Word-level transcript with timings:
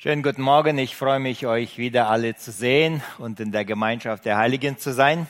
Schönen 0.00 0.22
guten 0.22 0.42
Morgen. 0.42 0.78
Ich 0.78 0.94
freue 0.94 1.18
mich, 1.18 1.44
euch 1.44 1.76
wieder 1.76 2.08
alle 2.08 2.36
zu 2.36 2.52
sehen 2.52 3.02
und 3.18 3.40
in 3.40 3.50
der 3.50 3.64
Gemeinschaft 3.64 4.26
der 4.26 4.38
Heiligen 4.38 4.78
zu 4.78 4.92
sein. 4.92 5.26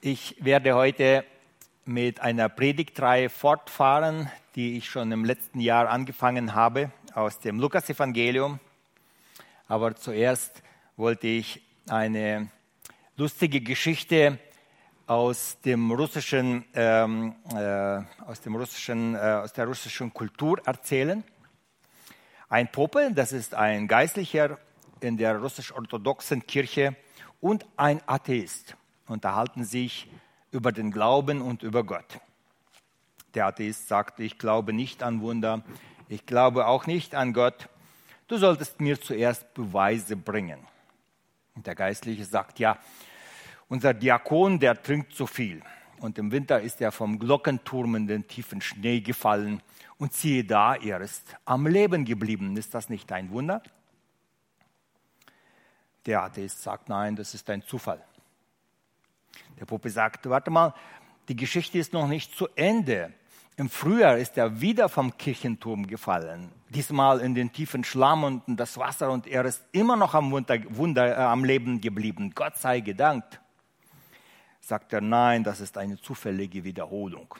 Ich 0.00 0.34
werde 0.40 0.74
heute 0.74 1.26
mit 1.84 2.20
einer 2.20 2.48
Predigtreihe 2.48 3.28
fortfahren, 3.28 4.30
die 4.54 4.78
ich 4.78 4.88
schon 4.88 5.12
im 5.12 5.26
letzten 5.26 5.60
Jahr 5.60 5.90
angefangen 5.90 6.54
habe, 6.54 6.90
aus 7.12 7.38
dem 7.38 7.60
Lukasevangelium. 7.60 8.58
Aber 9.68 9.94
zuerst 9.94 10.62
wollte 10.96 11.26
ich 11.26 11.60
eine 11.86 12.48
lustige 13.18 13.60
Geschichte 13.60 14.38
aus 15.06 15.58
dem 15.60 15.90
russischen, 15.90 16.64
ähm, 16.72 17.34
äh, 17.54 18.00
aus 18.24 18.40
dem 18.40 18.56
russischen, 18.56 19.14
äh, 19.16 19.18
aus 19.18 19.52
der 19.52 19.66
russischen 19.66 20.14
Kultur 20.14 20.58
erzählen. 20.64 21.22
Ein 22.52 22.70
Pope, 22.70 23.10
das 23.14 23.32
ist 23.32 23.54
ein 23.54 23.88
Geistlicher 23.88 24.58
in 25.00 25.16
der 25.16 25.38
russisch-orthodoxen 25.38 26.46
Kirche 26.46 26.94
und 27.40 27.64
ein 27.78 28.02
Atheist 28.04 28.76
unterhalten 29.06 29.64
sich 29.64 30.06
über 30.50 30.70
den 30.70 30.90
Glauben 30.90 31.40
und 31.40 31.62
über 31.62 31.82
Gott. 31.82 32.20
Der 33.32 33.46
Atheist 33.46 33.88
sagt, 33.88 34.20
ich 34.20 34.36
glaube 34.36 34.74
nicht 34.74 35.02
an 35.02 35.22
Wunder, 35.22 35.64
ich 36.10 36.26
glaube 36.26 36.66
auch 36.66 36.86
nicht 36.86 37.14
an 37.14 37.32
Gott, 37.32 37.70
du 38.28 38.36
solltest 38.36 38.82
mir 38.82 39.00
zuerst 39.00 39.54
Beweise 39.54 40.14
bringen. 40.14 40.60
Und 41.54 41.66
der 41.66 41.74
Geistliche 41.74 42.26
sagt, 42.26 42.58
ja, 42.58 42.76
unser 43.70 43.94
Diakon, 43.94 44.60
der 44.60 44.82
trinkt 44.82 45.14
zu 45.14 45.26
viel. 45.26 45.62
Und 46.00 46.18
im 46.18 46.30
Winter 46.30 46.60
ist 46.60 46.82
er 46.82 46.92
vom 46.92 47.18
Glockenturm 47.18 47.94
in 47.94 48.06
den 48.06 48.28
tiefen 48.28 48.60
Schnee 48.60 49.00
gefallen 49.00 49.62
und 50.02 50.12
siehe 50.12 50.42
da, 50.42 50.74
er 50.74 51.00
ist 51.00 51.36
am 51.44 51.64
Leben 51.64 52.04
geblieben. 52.04 52.56
Ist 52.56 52.74
das 52.74 52.88
nicht 52.88 53.12
ein 53.12 53.30
Wunder? 53.30 53.62
Der 56.06 56.24
Atheist 56.24 56.60
sagt, 56.60 56.88
nein, 56.88 57.14
das 57.14 57.34
ist 57.34 57.48
ein 57.48 57.62
Zufall. 57.62 58.02
Der 59.60 59.64
Puppe 59.64 59.90
sagt, 59.90 60.28
warte 60.28 60.50
mal, 60.50 60.74
die 61.28 61.36
Geschichte 61.36 61.78
ist 61.78 61.92
noch 61.92 62.08
nicht 62.08 62.34
zu 62.34 62.48
Ende. 62.56 63.12
Im 63.56 63.70
Frühjahr 63.70 64.18
ist 64.18 64.36
er 64.36 64.60
wieder 64.60 64.88
vom 64.88 65.16
Kirchenturm 65.16 65.86
gefallen, 65.86 66.50
diesmal 66.70 67.20
in 67.20 67.36
den 67.36 67.52
tiefen 67.52 67.84
Schlamm 67.84 68.24
und 68.24 68.48
in 68.48 68.56
das 68.56 68.76
Wasser 68.78 69.08
und 69.08 69.28
er 69.28 69.44
ist 69.44 69.62
immer 69.70 69.94
noch 69.94 70.14
am, 70.14 70.32
Wunder, 70.32 70.58
Wunder, 70.70 71.16
äh, 71.16 71.20
am 71.22 71.44
Leben 71.44 71.80
geblieben. 71.80 72.32
Gott 72.34 72.56
sei 72.56 72.80
gedankt. 72.80 73.40
Sagt 74.60 74.94
er, 74.94 75.00
nein, 75.00 75.44
das 75.44 75.60
ist 75.60 75.78
eine 75.78 75.96
zufällige 76.00 76.64
Wiederholung. 76.64 77.36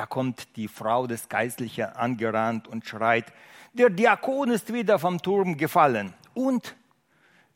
Da 0.00 0.06
kommt 0.06 0.56
die 0.56 0.66
Frau 0.66 1.06
des 1.06 1.28
Geistlichen 1.28 1.84
angerannt 1.84 2.66
und 2.66 2.86
schreit, 2.86 3.26
der 3.74 3.90
Diakon 3.90 4.50
ist 4.50 4.72
wieder 4.72 4.98
vom 4.98 5.20
Turm 5.20 5.58
gefallen 5.58 6.14
und 6.32 6.74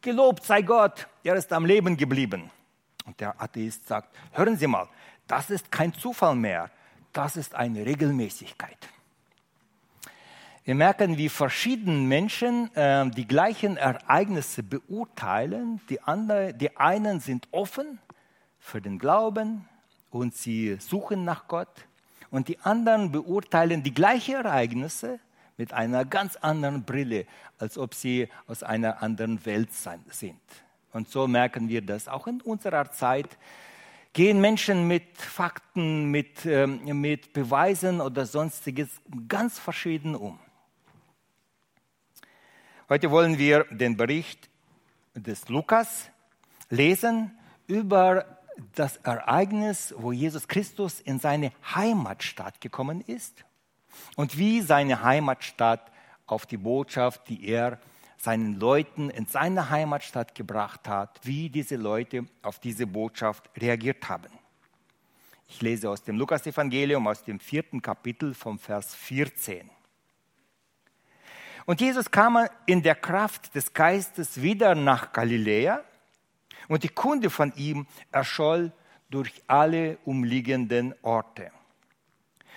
gelobt 0.03 0.45
sei 0.45 0.61
Gott, 0.61 1.09
er 1.23 1.37
ist 1.37 1.51
am 1.55 1.65
Leben 1.65 1.97
geblieben. 1.97 2.51
Und 3.07 3.19
der 3.19 3.41
Atheist 3.41 3.89
sagt, 3.89 4.15
hören 4.33 4.59
Sie 4.59 4.67
mal, 4.67 4.91
das 5.27 5.49
ist 5.49 5.73
kein 5.73 5.95
Zufall 5.95 6.35
mehr, 6.35 6.71
das 7.15 7.37
ist 7.37 7.55
eine 7.55 7.87
Regelmäßigkeit. 7.87 8.91
Wir 10.65 10.75
merken, 10.75 11.17
wie 11.17 11.31
verschieden 11.31 12.09
Menschen 12.09 12.71
äh, 12.77 13.09
die 13.09 13.27
gleichen 13.27 13.79
Ereignisse 13.79 14.63
beurteilen. 14.63 15.81
Die, 15.89 16.03
andere, 16.03 16.53
die 16.53 16.77
einen 16.77 17.21
sind 17.21 17.49
offen 17.53 18.01
für 18.59 18.83
den 18.83 18.99
Glauben 18.99 19.67
und 20.11 20.35
sie 20.35 20.77
suchen 20.79 21.25
nach 21.25 21.49
Gott 21.49 21.87
und 22.35 22.49
die 22.49 22.59
anderen 22.59 23.13
beurteilen 23.13 23.85
die 23.85 23.95
gleichen 23.95 24.35
Ereignisse 24.35 25.21
mit 25.57 25.73
einer 25.73 26.05
ganz 26.05 26.35
anderen 26.35 26.83
Brille, 26.83 27.27
als 27.61 27.79
ob 27.79 27.95
sie 27.95 28.29
aus 28.49 28.65
einer 28.65 29.05
anderen 29.05 29.47
Welt 29.47 29.73
sind. 29.73 30.41
Und 30.93 31.09
so 31.09 31.29
merken 31.29 31.69
wir 31.69 31.81
das 31.81 32.09
auch 32.09 32.27
in 32.27 32.41
unserer 32.41 32.91
Zeit. 32.91 33.39
Gehen 34.13 34.41
Menschen 34.41 34.89
mit 34.89 35.17
Fakten, 35.17 36.11
mit, 36.11 36.45
ähm, 36.45 37.01
mit 37.01 37.33
Beweisen 37.33 38.01
oder 38.01 38.27
sonstiges 38.27 38.89
ganz 39.29 39.61
verschieden 39.61 40.17
um. 40.17 40.41
Heute 42.89 43.13
wollen 43.13 43.39
wir 43.39 43.63
den 43.71 43.97
Bericht 43.97 44.51
des 45.15 45.49
Lukas 45.49 46.11
lesen 46.69 47.31
über 47.69 48.34
das 48.75 48.97
Ereignis, 48.99 49.95
wo 49.97 50.13
Jesus 50.13 50.49
Christus 50.49 51.01
in 51.01 51.19
seine 51.19 51.53
Heimatstadt 51.75 52.61
gekommen 52.61 53.01
ist 53.01 53.45
und 54.17 54.39
wie 54.39 54.61
seine 54.61 55.03
Heimatstadt 55.03 55.91
auf 56.27 56.47
die 56.47 56.57
Botschaft, 56.57 57.29
die 57.29 57.49
er 57.49 57.79
seinen 58.17 58.59
Leuten 58.59 59.11
in 59.11 59.27
seine 59.27 59.71
Heimatstadt 59.71 60.35
gebracht 60.35 60.89
hat, 60.89 61.21
wie 61.23 61.51
diese 61.51 61.77
Leute 61.77 62.27
auf 62.43 62.59
diese 62.59 62.87
Botschaft 62.87 63.51
reagiert 63.57 64.09
haben. 64.09 64.33
Ich 65.47 65.61
lese 65.61 65.91
aus 65.91 66.03
dem 66.03 66.17
Lukas-Evangelium, 66.17 67.07
aus 67.07 67.23
dem 67.23 67.39
vierten 67.39 67.83
Kapitel 67.83 68.35
vom 68.35 68.59
Vers 68.59 68.95
14. 68.95 69.69
Und 71.67 71.81
Jesus 71.81 72.11
kam 72.11 72.47
in 72.67 72.83
der 72.83 72.95
Kraft 72.95 73.55
des 73.55 73.73
Geistes 73.73 74.41
wieder 74.41 74.75
nach 74.75 75.13
Galiläa 75.13 75.83
und 76.69 76.83
die 76.83 76.89
Kunde 76.89 77.31
von 77.31 77.53
ihm 77.57 77.87
erscholl 78.11 78.73
durch 79.11 79.43
alle 79.47 79.99
umliegenden 80.05 80.95
Orte. 81.03 81.51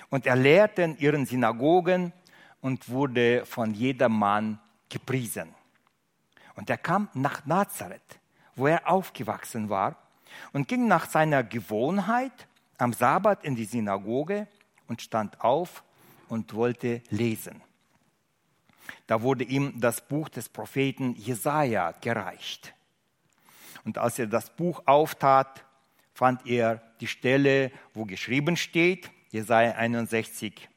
Und 0.09 0.25
er 0.25 0.35
lehrte 0.35 0.83
in 0.83 0.97
ihren 0.97 1.25
Synagogen 1.25 2.13
und 2.61 2.89
wurde 2.89 3.45
von 3.45 3.73
jedermann 3.73 4.59
gepriesen. 4.89 5.53
Und 6.55 6.69
er 6.69 6.77
kam 6.77 7.09
nach 7.13 7.45
Nazareth, 7.45 8.19
wo 8.55 8.67
er 8.67 8.89
aufgewachsen 8.89 9.69
war, 9.69 9.95
und 10.53 10.67
ging 10.67 10.87
nach 10.87 11.09
seiner 11.09 11.43
Gewohnheit 11.43 12.47
am 12.77 12.93
Sabbat 12.93 13.43
in 13.43 13.55
die 13.55 13.65
Synagoge 13.65 14.47
und 14.87 15.01
stand 15.01 15.41
auf 15.41 15.83
und 16.29 16.53
wollte 16.53 17.01
lesen. 17.09 17.61
Da 19.07 19.21
wurde 19.21 19.43
ihm 19.43 19.79
das 19.79 20.01
Buch 20.01 20.29
des 20.29 20.49
Propheten 20.49 21.15
Jesaja 21.15 21.91
gereicht. 22.01 22.73
Und 23.87 23.97
als 23.97 24.19
er 24.19 24.27
das 24.27 24.49
Buch 24.49 24.83
auftat, 24.85 25.63
fand 26.13 26.45
er 26.45 26.81
die 26.99 27.07
Stelle, 27.07 27.71
wo 27.93 28.03
geschrieben 28.03 28.57
steht, 28.57 29.09
Jesaja 29.29 29.75
61. 29.75 30.67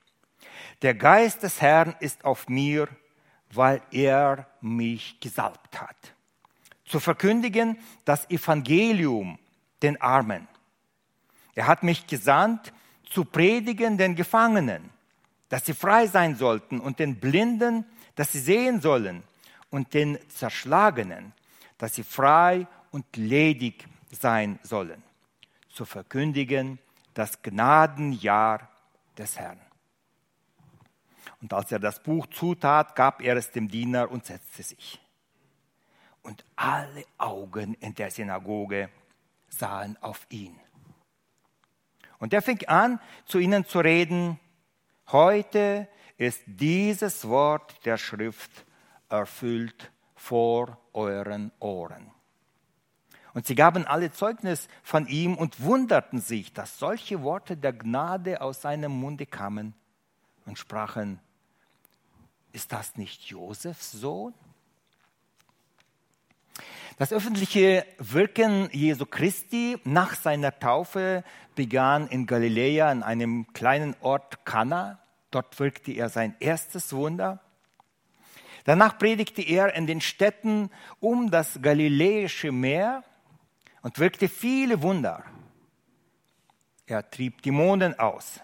Der 0.82 0.94
Geist 0.94 1.42
des 1.42 1.60
Herrn 1.60 1.96
ist 1.98 2.24
auf 2.24 2.48
mir, 2.48 2.86
weil 3.52 3.82
er 3.90 4.46
mich 4.60 5.18
gesalbt 5.18 5.80
hat. 5.80 6.14
Zu 6.84 7.00
verkündigen 7.00 7.78
das 8.04 8.30
Evangelium 8.30 9.40
den 9.82 10.00
Armen. 10.00 10.46
Er 11.56 11.66
hat 11.66 11.82
mich 11.82 12.06
gesandt, 12.06 12.72
zu 13.10 13.24
predigen 13.24 13.98
den 13.98 14.14
Gefangenen, 14.14 14.88
dass 15.48 15.66
sie 15.66 15.74
frei 15.74 16.06
sein 16.06 16.36
sollten 16.36 16.78
und 16.78 17.00
den 17.00 17.18
Blinden, 17.18 17.84
dass 18.14 18.30
sie 18.30 18.38
sehen 18.38 18.80
sollen 18.80 19.24
und 19.68 19.94
den 19.94 20.16
Zerschlagenen, 20.28 21.32
dass 21.76 21.96
sie 21.96 22.04
frei 22.04 22.68
und 22.90 23.16
ledig 23.16 23.86
sein 24.10 24.58
sollen, 24.62 25.02
zu 25.68 25.84
verkündigen 25.84 26.78
das 27.14 27.42
Gnadenjahr 27.42 28.68
des 29.16 29.38
Herrn. 29.38 29.60
Und 31.40 31.52
als 31.52 31.72
er 31.72 31.78
das 31.78 32.02
Buch 32.02 32.26
zutat, 32.28 32.94
gab 32.96 33.22
er 33.22 33.36
es 33.36 33.50
dem 33.50 33.68
Diener 33.68 34.10
und 34.10 34.26
setzte 34.26 34.62
sich. 34.62 35.00
Und 36.22 36.44
alle 36.56 37.04
Augen 37.18 37.74
in 37.74 37.94
der 37.94 38.10
Synagoge 38.10 38.90
sahen 39.48 39.96
auf 40.02 40.26
ihn. 40.28 40.58
Und 42.18 42.34
er 42.34 42.42
fing 42.42 42.62
an, 42.66 43.00
zu 43.24 43.38
ihnen 43.38 43.64
zu 43.64 43.80
reden, 43.80 44.38
heute 45.08 45.88
ist 46.18 46.42
dieses 46.46 47.26
Wort 47.26 47.84
der 47.86 47.96
Schrift 47.96 48.66
erfüllt 49.08 49.90
vor 50.14 50.78
euren 50.92 51.50
Ohren. 51.58 52.12
Und 53.32 53.46
sie 53.46 53.54
gaben 53.54 53.86
alle 53.86 54.10
Zeugnis 54.12 54.68
von 54.82 55.06
ihm 55.06 55.36
und 55.36 55.62
wunderten 55.62 56.20
sich, 56.20 56.52
dass 56.52 56.78
solche 56.78 57.22
Worte 57.22 57.56
der 57.56 57.72
Gnade 57.72 58.40
aus 58.40 58.62
seinem 58.62 58.92
Munde 58.92 59.26
kamen 59.26 59.74
und 60.46 60.58
sprachen, 60.58 61.20
ist 62.52 62.72
das 62.72 62.96
nicht 62.96 63.22
Josefs 63.22 63.92
Sohn? 63.92 64.34
Das 66.98 67.12
öffentliche 67.12 67.86
Wirken 67.98 68.68
Jesu 68.72 69.06
Christi 69.06 69.78
nach 69.84 70.14
seiner 70.14 70.58
Taufe 70.58 71.24
begann 71.54 72.08
in 72.08 72.26
Galiläa 72.26 72.92
in 72.92 73.02
einem 73.02 73.50
kleinen 73.52 73.96
Ort 74.00 74.44
Kana. 74.44 74.98
Dort 75.30 75.58
wirkte 75.60 75.92
er 75.92 76.08
sein 76.08 76.34
erstes 76.40 76.92
Wunder. 76.92 77.40
Danach 78.64 78.98
predigte 78.98 79.40
er 79.40 79.74
in 79.74 79.86
den 79.86 80.00
Städten 80.00 80.70
um 80.98 81.30
das 81.30 81.62
Galiläische 81.62 82.52
Meer 82.52 83.04
und 83.82 83.98
wirkte 83.98 84.28
viele 84.28 84.82
Wunder. 84.82 85.24
Er 86.86 87.08
trieb 87.08 87.42
Dämonen 87.42 87.98
aus. 87.98 88.40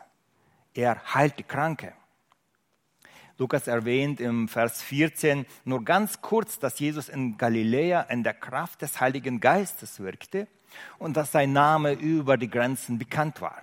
Er 0.74 1.14
heilte 1.14 1.42
Kranke. 1.42 1.92
Lukas 3.38 3.66
erwähnt 3.66 4.20
im 4.20 4.48
Vers 4.48 4.82
14 4.82 5.44
nur 5.64 5.84
ganz 5.84 6.22
kurz, 6.22 6.58
dass 6.58 6.78
Jesus 6.78 7.08
in 7.08 7.36
Galiläa 7.36 8.02
in 8.02 8.22
der 8.22 8.32
Kraft 8.32 8.80
des 8.80 9.00
Heiligen 9.00 9.40
Geistes 9.40 10.00
wirkte 10.00 10.48
und 10.98 11.16
dass 11.16 11.32
sein 11.32 11.52
Name 11.52 11.92
über 11.92 12.38
die 12.38 12.48
Grenzen 12.48 12.98
bekannt 12.98 13.40
war. 13.40 13.62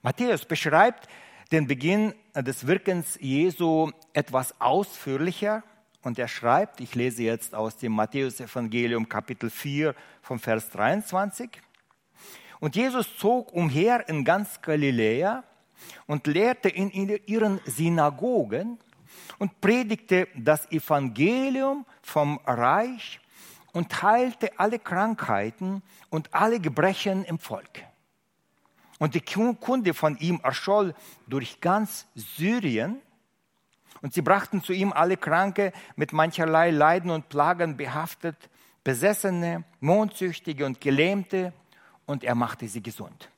Matthäus 0.00 0.44
beschreibt 0.44 1.08
den 1.52 1.66
Beginn 1.66 2.14
des 2.34 2.66
Wirkens 2.66 3.18
Jesu 3.20 3.90
etwas 4.12 4.58
ausführlicher 4.60 5.62
und 6.02 6.18
er 6.18 6.28
schreibt, 6.28 6.80
ich 6.80 6.94
lese 6.94 7.22
jetzt 7.22 7.54
aus 7.54 7.76
dem 7.76 7.92
Matthäus-Evangelium 7.92 9.08
Kapitel 9.08 9.50
4 9.50 9.94
vom 10.22 10.38
Vers 10.38 10.70
23. 10.70 11.50
Und 12.60 12.76
Jesus 12.76 13.16
zog 13.16 13.52
umher 13.52 14.08
in 14.08 14.24
ganz 14.24 14.60
Galiläa 14.60 15.44
und 16.06 16.26
lehrte 16.26 16.68
in 16.68 16.90
ihren 16.90 17.60
Synagogen 17.66 18.78
und 19.38 19.60
predigte 19.60 20.28
das 20.36 20.70
Evangelium 20.70 21.86
vom 22.02 22.38
Reich 22.44 23.20
und 23.72 24.02
heilte 24.02 24.58
alle 24.58 24.78
Krankheiten 24.78 25.82
und 26.10 26.32
alle 26.34 26.60
Gebrechen 26.60 27.24
im 27.24 27.38
Volk. 27.38 27.84
Und 28.98 29.14
die 29.14 29.20
Kunde 29.20 29.94
von 29.94 30.18
ihm 30.18 30.40
erscholl 30.42 30.94
durch 31.28 31.60
ganz 31.60 32.06
Syrien. 32.14 33.00
Und 34.02 34.14
sie 34.14 34.22
brachten 34.22 34.62
zu 34.62 34.72
ihm 34.72 34.92
alle 34.92 35.16
Kranke 35.16 35.72
mit 35.96 36.12
mancherlei 36.12 36.70
Leiden 36.70 37.10
und 37.10 37.28
Plagen 37.28 37.76
behaftet, 37.76 38.50
Besessene, 38.84 39.64
Mondsüchtige 39.80 40.64
und 40.64 40.80
Gelähmte, 40.80 41.52
und 42.06 42.24
er 42.24 42.34
machte 42.34 42.68
sie 42.68 42.82
gesund. 42.82 43.28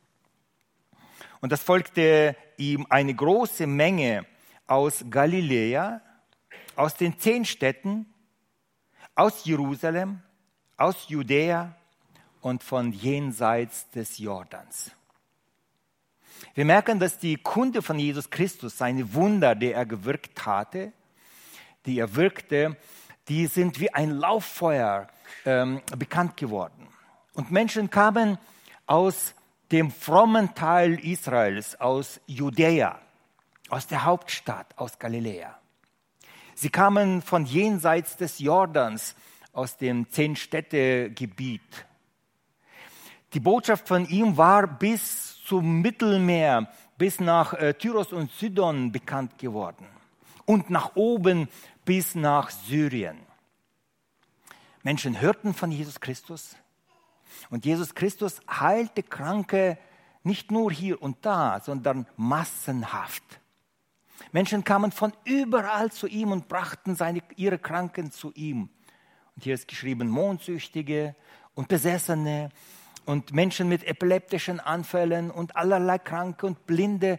Und 1.40 1.50
das 1.50 1.62
folgte 1.62 2.36
ihm 2.56 2.86
eine 2.88 3.14
große 3.14 3.66
Menge 3.66 4.26
aus 4.66 5.04
Galiläa, 5.10 6.00
aus 6.76 6.94
den 6.94 7.18
zehn 7.18 7.44
Städten, 7.44 8.06
aus 9.14 9.44
Jerusalem, 9.44 10.22
aus 10.76 11.08
Judäa 11.08 11.74
und 12.40 12.62
von 12.62 12.92
jenseits 12.92 13.90
des 13.90 14.18
Jordans. 14.18 14.92
Wir 16.54 16.64
merken, 16.64 16.98
dass 16.98 17.18
die 17.18 17.36
Kunde 17.36 17.80
von 17.80 17.98
Jesus 17.98 18.30
Christus, 18.30 18.76
seine 18.76 19.14
Wunder, 19.14 19.54
die 19.54 19.72
er 19.72 19.86
gewirkt 19.86 20.44
hatte, 20.44 20.92
die 21.86 21.98
er 21.98 22.14
wirkte, 22.16 22.76
die 23.28 23.46
sind 23.46 23.78
wie 23.78 23.94
ein 23.94 24.10
Lauffeuer 24.10 25.06
ähm, 25.46 25.80
bekannt 25.96 26.36
geworden. 26.36 26.88
Und 27.34 27.52
Menschen 27.52 27.90
kamen 27.90 28.38
aus 28.86 29.34
dem 29.70 29.92
frommen 29.92 30.54
Teil 30.56 30.98
Israels, 30.98 31.80
aus 31.80 32.20
Judäa, 32.26 32.98
aus 33.68 33.86
der 33.86 34.04
Hauptstadt, 34.04 34.76
aus 34.76 34.98
Galiläa. 34.98 35.56
Sie 36.56 36.70
kamen 36.70 37.22
von 37.22 37.46
jenseits 37.46 38.16
des 38.16 38.40
Jordans, 38.40 39.14
aus 39.52 39.76
dem 39.76 40.10
Zehn-Städte-Gebiet. 40.10 41.86
Die 43.32 43.40
Botschaft 43.40 43.86
von 43.86 44.06
ihm 44.06 44.36
war 44.36 44.66
bis 44.66 45.29
zum 45.50 45.80
Mittelmeer, 45.80 46.68
bis 46.96 47.18
nach 47.18 47.54
äh, 47.54 47.74
Tyros 47.74 48.12
und 48.12 48.30
Sidon 48.30 48.92
bekannt 48.92 49.36
geworden 49.36 49.84
und 50.46 50.70
nach 50.70 50.94
oben 50.94 51.48
bis 51.84 52.14
nach 52.14 52.50
Syrien. 52.50 53.18
Menschen 54.84 55.20
hörten 55.20 55.52
von 55.52 55.72
Jesus 55.72 55.98
Christus, 55.98 56.54
und 57.48 57.64
Jesus 57.64 57.96
Christus 57.96 58.40
heilte 58.48 59.02
Kranke 59.02 59.76
nicht 60.22 60.52
nur 60.52 60.70
hier 60.70 61.02
und 61.02 61.16
da, 61.22 61.58
sondern 61.58 62.06
massenhaft. 62.16 63.24
Menschen 64.30 64.62
kamen 64.62 64.92
von 64.92 65.12
überall 65.24 65.90
zu 65.90 66.06
ihm 66.06 66.30
und 66.30 66.46
brachten 66.46 66.94
seine, 66.94 67.22
ihre 67.34 67.58
Kranken 67.58 68.12
zu 68.12 68.32
ihm. 68.34 68.68
Und 69.34 69.42
hier 69.42 69.54
ist 69.54 69.66
geschrieben 69.66 70.08
Mondsüchtige 70.10 71.16
und 71.56 71.66
Besessene 71.66 72.50
und 73.04 73.32
Menschen 73.32 73.68
mit 73.68 73.84
epileptischen 73.84 74.60
Anfällen 74.60 75.30
und 75.30 75.56
allerlei 75.56 75.98
Kranke 75.98 76.46
und 76.46 76.66
Blinde. 76.66 77.18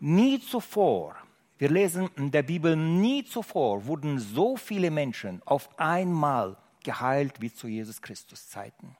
Nie 0.00 0.40
zuvor, 0.40 1.16
wir 1.58 1.70
lesen 1.70 2.08
in 2.16 2.30
der 2.30 2.44
Bibel, 2.44 2.76
nie 2.76 3.24
zuvor 3.24 3.86
wurden 3.86 4.18
so 4.18 4.56
viele 4.56 4.90
Menschen 4.90 5.42
auf 5.44 5.68
einmal 5.78 6.56
geheilt 6.84 7.40
wie 7.40 7.52
zu 7.52 7.66
Jesus 7.66 8.00
Christus 8.00 8.48
Zeiten. 8.48 8.96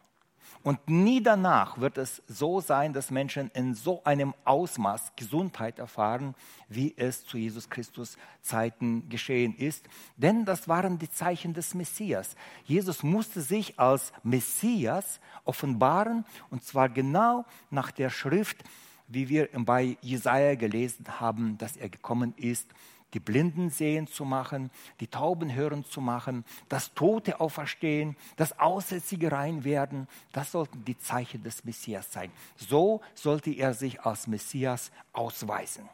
Und 0.63 0.89
nie 0.89 1.23
danach 1.23 1.79
wird 1.79 1.99
es 1.99 2.23
so 2.27 2.61
sein, 2.61 2.93
dass 2.93 3.11
Menschen 3.11 3.51
in 3.55 3.75
so 3.75 4.03
einem 4.05 4.35
Ausmaß 4.45 5.13
Gesundheit 5.17 5.79
erfahren, 5.79 6.35
wie 6.69 6.95
es 6.97 7.25
zu 7.25 7.39
Jesus 7.39 7.71
Christus 7.71 8.19
Zeiten 8.43 9.09
geschehen 9.09 9.57
ist. 9.57 9.87
Denn 10.17 10.45
das 10.45 10.69
waren 10.69 10.99
die 10.99 11.11
Zeichen 11.11 11.55
des 11.55 11.75
Messias. 11.75 12.35
Jesus 12.65 13.03
musste 13.03 13.41
sich 13.41 13.79
als 13.79 14.13
Messias 14.23 15.21
offenbaren, 15.45 16.25
und 16.51 16.65
zwar 16.65 16.89
genau 16.89 17.45
nach 17.71 17.91
der 17.91 18.11
Schrift, 18.11 18.65
wie 19.07 19.29
wir 19.29 19.49
bei 19.55 19.97
Jesaja 20.03 20.55
gelesen 20.55 21.07
haben, 21.21 21.57
dass 21.57 21.77
er 21.77 21.89
gekommen 21.89 22.35
ist, 22.37 22.69
die 23.15 23.21
Blinden 23.21 23.71
sehen 23.71 24.07
zu 24.07 24.25
machen, 24.25 24.71
die 25.01 25.07
Tauben 25.07 25.55
hören 25.55 25.85
zu 25.85 26.01
machen, 26.01 26.45
das 26.69 26.95
Tote 26.95 27.41
auferstehen, 27.41 28.17
das 28.37 28.59
Aussätzige 28.59 29.33
rein 29.33 29.65
werden. 29.65 30.09
Das 30.33 30.53
sollten 30.53 30.85
die 30.85 30.99
Zeichen 30.99 31.43
des 31.43 31.65
Messias 31.65 32.13
sein. 32.13 32.31
So 32.57 33.01
sollte 33.15 33.51
er 33.51 33.75
sich 33.75 34.01
als 34.03 34.27
Messias 34.27 34.93
ausweisen. 35.13 35.89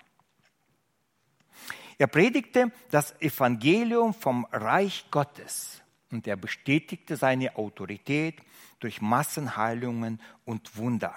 Er 1.99 2.08
predigte 2.08 2.72
das 2.90 3.20
Evangelium 3.20 4.14
vom 4.14 4.46
Reich 4.50 5.06
Gottes 5.10 5.81
und 6.10 6.26
er 6.26 6.37
bestätigte 6.37 7.17
seine 7.17 7.56
Autorität 7.56 8.43
durch 8.81 9.00
Massenheilungen 9.00 10.20
und 10.44 10.76
Wunder. 10.76 11.14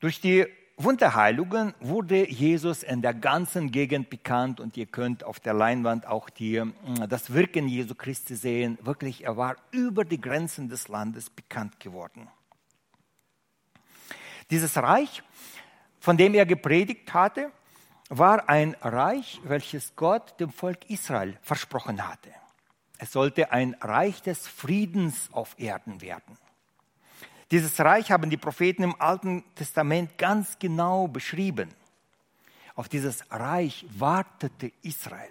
Durch 0.00 0.20
die 0.20 0.46
Wunderheilungen 0.78 1.72
wurde 1.80 2.28
Jesus 2.28 2.82
in 2.82 3.00
der 3.00 3.14
ganzen 3.14 3.70
Gegend 3.70 4.10
bekannt 4.10 4.60
und 4.60 4.76
ihr 4.76 4.84
könnt 4.84 5.24
auf 5.24 5.40
der 5.40 5.54
Leinwand 5.54 6.06
auch 6.06 6.28
die, 6.28 6.60
mm, 6.60 7.08
das 7.08 7.32
Wirken 7.32 7.66
Jesu 7.66 7.94
Christi 7.94 8.36
sehen. 8.36 8.78
Wirklich, 8.82 9.24
er 9.24 9.38
war 9.38 9.56
über 9.70 10.04
die 10.04 10.20
Grenzen 10.20 10.68
des 10.68 10.88
Landes 10.88 11.30
bekannt 11.30 11.80
geworden. 11.80 12.28
Dieses 14.50 14.76
Reich, 14.76 15.22
von 15.98 16.18
dem 16.18 16.34
er 16.34 16.44
gepredigt 16.44 17.14
hatte, 17.14 17.50
war 18.10 18.50
ein 18.50 18.76
Reich, 18.82 19.40
welches 19.44 19.96
Gott 19.96 20.38
dem 20.38 20.50
Volk 20.50 20.90
Israel 20.90 21.38
versprochen 21.40 22.06
hatte. 22.06 22.30
Es 22.98 23.12
sollte 23.12 23.50
ein 23.50 23.74
Reich 23.80 24.20
des 24.20 24.46
Friedens 24.46 25.30
auf 25.32 25.58
Erden 25.58 26.02
werden. 26.02 26.36
Dieses 27.50 27.78
Reich 27.78 28.10
haben 28.10 28.28
die 28.28 28.36
Propheten 28.36 28.82
im 28.82 29.00
Alten 29.00 29.44
Testament 29.54 30.18
ganz 30.18 30.58
genau 30.58 31.06
beschrieben. 31.06 31.70
Auf 32.74 32.88
dieses 32.88 33.30
Reich 33.30 33.86
wartete 33.90 34.72
Israel. 34.82 35.30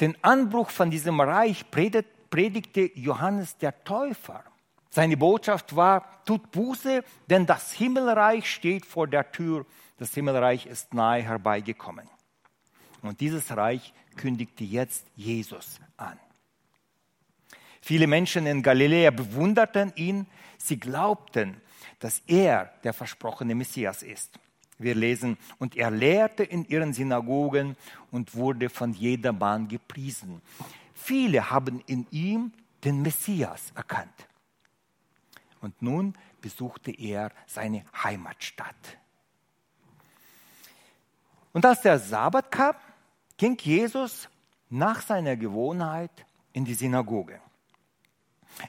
Den 0.00 0.16
Anbruch 0.22 0.70
von 0.70 0.90
diesem 0.90 1.20
Reich 1.20 1.64
predigte 1.70 2.90
Johannes 2.94 3.56
der 3.58 3.84
Täufer. 3.84 4.44
Seine 4.90 5.16
Botschaft 5.16 5.74
war, 5.76 6.24
tut 6.24 6.50
Buße, 6.50 7.04
denn 7.28 7.46
das 7.46 7.72
Himmelreich 7.72 8.50
steht 8.50 8.86
vor 8.86 9.06
der 9.06 9.30
Tür. 9.30 9.64
Das 9.98 10.14
Himmelreich 10.14 10.66
ist 10.66 10.94
nahe 10.94 11.22
herbeigekommen. 11.22 12.08
Und 13.02 13.20
dieses 13.20 13.56
Reich 13.56 13.92
kündigte 14.16 14.64
jetzt 14.64 15.06
Jesus 15.16 15.80
an. 15.96 16.18
Viele 17.80 18.06
Menschen 18.06 18.46
in 18.46 18.62
Galiläa 18.62 19.10
bewunderten 19.10 19.92
ihn. 19.96 20.26
Sie 20.58 20.78
glaubten, 20.78 21.60
dass 21.98 22.22
er 22.26 22.72
der 22.84 22.92
versprochene 22.92 23.54
Messias 23.54 24.02
ist. 24.02 24.38
Wir 24.78 24.94
lesen, 24.94 25.36
und 25.58 25.76
er 25.76 25.90
lehrte 25.90 26.42
in 26.42 26.64
ihren 26.64 26.94
Synagogen 26.94 27.76
und 28.10 28.34
wurde 28.34 28.70
von 28.70 28.94
jedermann 28.94 29.68
gepriesen. 29.68 30.40
Viele 30.94 31.50
haben 31.50 31.82
in 31.86 32.06
ihm 32.10 32.52
den 32.84 33.02
Messias 33.02 33.72
erkannt. 33.74 34.26
Und 35.60 35.82
nun 35.82 36.14
besuchte 36.40 36.90
er 36.90 37.30
seine 37.46 37.84
Heimatstadt. 38.02 38.98
Und 41.52 41.66
als 41.66 41.82
der 41.82 41.98
Sabbat 41.98 42.50
kam, 42.50 42.74
ging 43.36 43.58
Jesus 43.58 44.28
nach 44.70 45.02
seiner 45.02 45.36
Gewohnheit 45.36 46.24
in 46.52 46.64
die 46.64 46.74
Synagoge. 46.74 47.40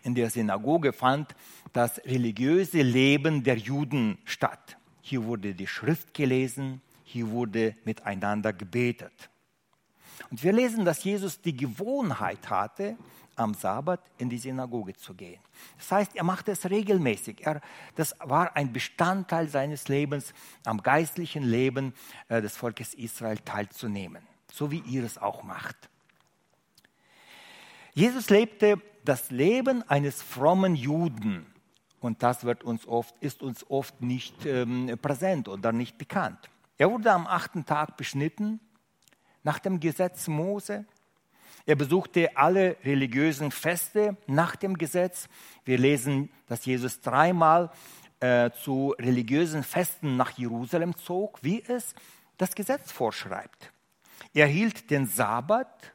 In 0.04 0.16
der 0.16 0.30
Synagoge 0.30 0.94
fand 0.94 1.36
das 1.74 2.00
religiöse 2.06 2.82
Leben 2.82 3.44
der 3.44 3.58
Juden 3.58 4.18
statt. 4.26 4.78
Hier 5.02 5.24
wurde 5.26 5.54
die 5.54 5.68
Schrift 5.68 6.14
gelesen, 6.14 6.82
hier 7.04 7.30
wurde 7.30 7.76
miteinander 7.84 8.54
gebetet. 8.54 9.30
Und 10.30 10.44
wir 10.44 10.54
lesen, 10.54 10.86
dass 10.86 11.04
Jesus 11.04 11.42
die 11.42 11.56
Gewohnheit 11.56 12.50
hatte, 12.50 12.96
am 13.36 13.54
Sabbat 13.54 14.02
in 14.18 14.30
die 14.30 14.38
Synagoge 14.38 14.94
zu 14.94 15.14
gehen. 15.14 15.40
Das 15.78 15.92
heißt, 15.92 16.16
er 16.16 16.24
machte 16.24 16.52
es 16.52 16.70
regelmäßig. 16.70 17.46
Er, 17.46 17.62
das 17.96 18.16
war 18.20 18.56
ein 18.56 18.72
Bestandteil 18.72 19.48
seines 19.48 19.88
Lebens, 19.88 20.34
am 20.66 20.82
geistlichen 20.82 21.44
Leben 21.44 21.94
äh, 22.28 22.42
des 22.42 22.56
Volkes 22.58 22.94
Israel 22.94 23.38
teilzunehmen, 23.40 24.24
so 24.52 24.72
wie 24.72 24.80
ihr 24.80 25.04
es 25.04 25.18
auch 25.18 25.44
macht. 25.44 25.91
Jesus 27.94 28.30
lebte 28.30 28.82
das 29.04 29.32
Leben 29.32 29.84
eines 29.90 30.22
frommen 30.22 30.76
Juden 30.76 31.46
und 32.00 32.24
das 32.24 32.44
wird 32.46 32.64
uns 32.64 32.88
oft, 32.88 33.16
ist 33.20 33.44
uns 33.44 33.70
oft 33.70 34.02
nicht 34.02 34.46
ähm, 34.46 34.98
präsent 35.02 35.48
oder 35.48 35.72
nicht 35.72 35.98
bekannt. 35.98 36.50
Er 36.78 36.90
wurde 36.90 37.12
am 37.12 37.28
achten 37.28 37.66
Tag 37.66 37.98
beschnitten 37.98 38.60
nach 39.44 39.60
dem 39.60 39.80
Gesetz 39.80 40.28
Mose. 40.28 40.86
Er 41.66 41.76
besuchte 41.76 42.36
alle 42.36 42.78
religiösen 42.84 43.52
Feste 43.52 44.18
nach 44.26 44.56
dem 44.56 44.78
Gesetz. 44.78 45.28
Wir 45.64 45.78
lesen, 45.78 46.30
dass 46.48 46.66
Jesus 46.66 47.02
dreimal 47.02 47.72
äh, 48.20 48.52
zu 48.52 48.96
religiösen 48.98 49.64
Festen 49.64 50.18
nach 50.18 50.32
Jerusalem 50.38 50.96
zog, 50.96 51.44
wie 51.44 51.64
es 51.64 51.94
das 52.38 52.56
Gesetz 52.56 52.92
vorschreibt. 52.92 53.72
Er 54.34 54.48
hielt 54.48 54.90
den 54.90 55.06
Sabbat, 55.06 55.94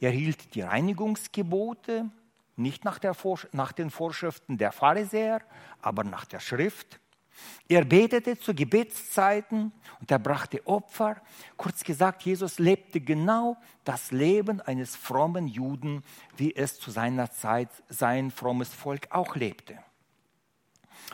er 0.00 0.10
hielt 0.10 0.54
die 0.54 0.62
Reinigungsgebote, 0.62 2.10
nicht 2.56 2.84
nach, 2.84 2.98
der, 2.98 3.14
nach 3.52 3.72
den 3.72 3.90
Vorschriften 3.90 4.58
der 4.58 4.72
Pharisäer, 4.72 5.42
aber 5.80 6.04
nach 6.04 6.24
der 6.24 6.40
Schrift. 6.40 7.00
Er 7.68 7.84
betete 7.84 8.38
zu 8.38 8.54
Gebetszeiten 8.54 9.72
und 10.00 10.10
er 10.10 10.18
brachte 10.18 10.66
Opfer. 10.66 11.20
Kurz 11.56 11.84
gesagt, 11.84 12.22
Jesus 12.22 12.58
lebte 12.58 13.00
genau 13.00 13.58
das 13.84 14.10
Leben 14.10 14.60
eines 14.62 14.96
frommen 14.96 15.46
Juden, 15.46 16.02
wie 16.36 16.54
es 16.54 16.78
zu 16.78 16.90
seiner 16.90 17.30
Zeit 17.30 17.68
sein 17.88 18.30
frommes 18.30 18.72
Volk 18.72 19.08
auch 19.10 19.36
lebte. 19.36 19.78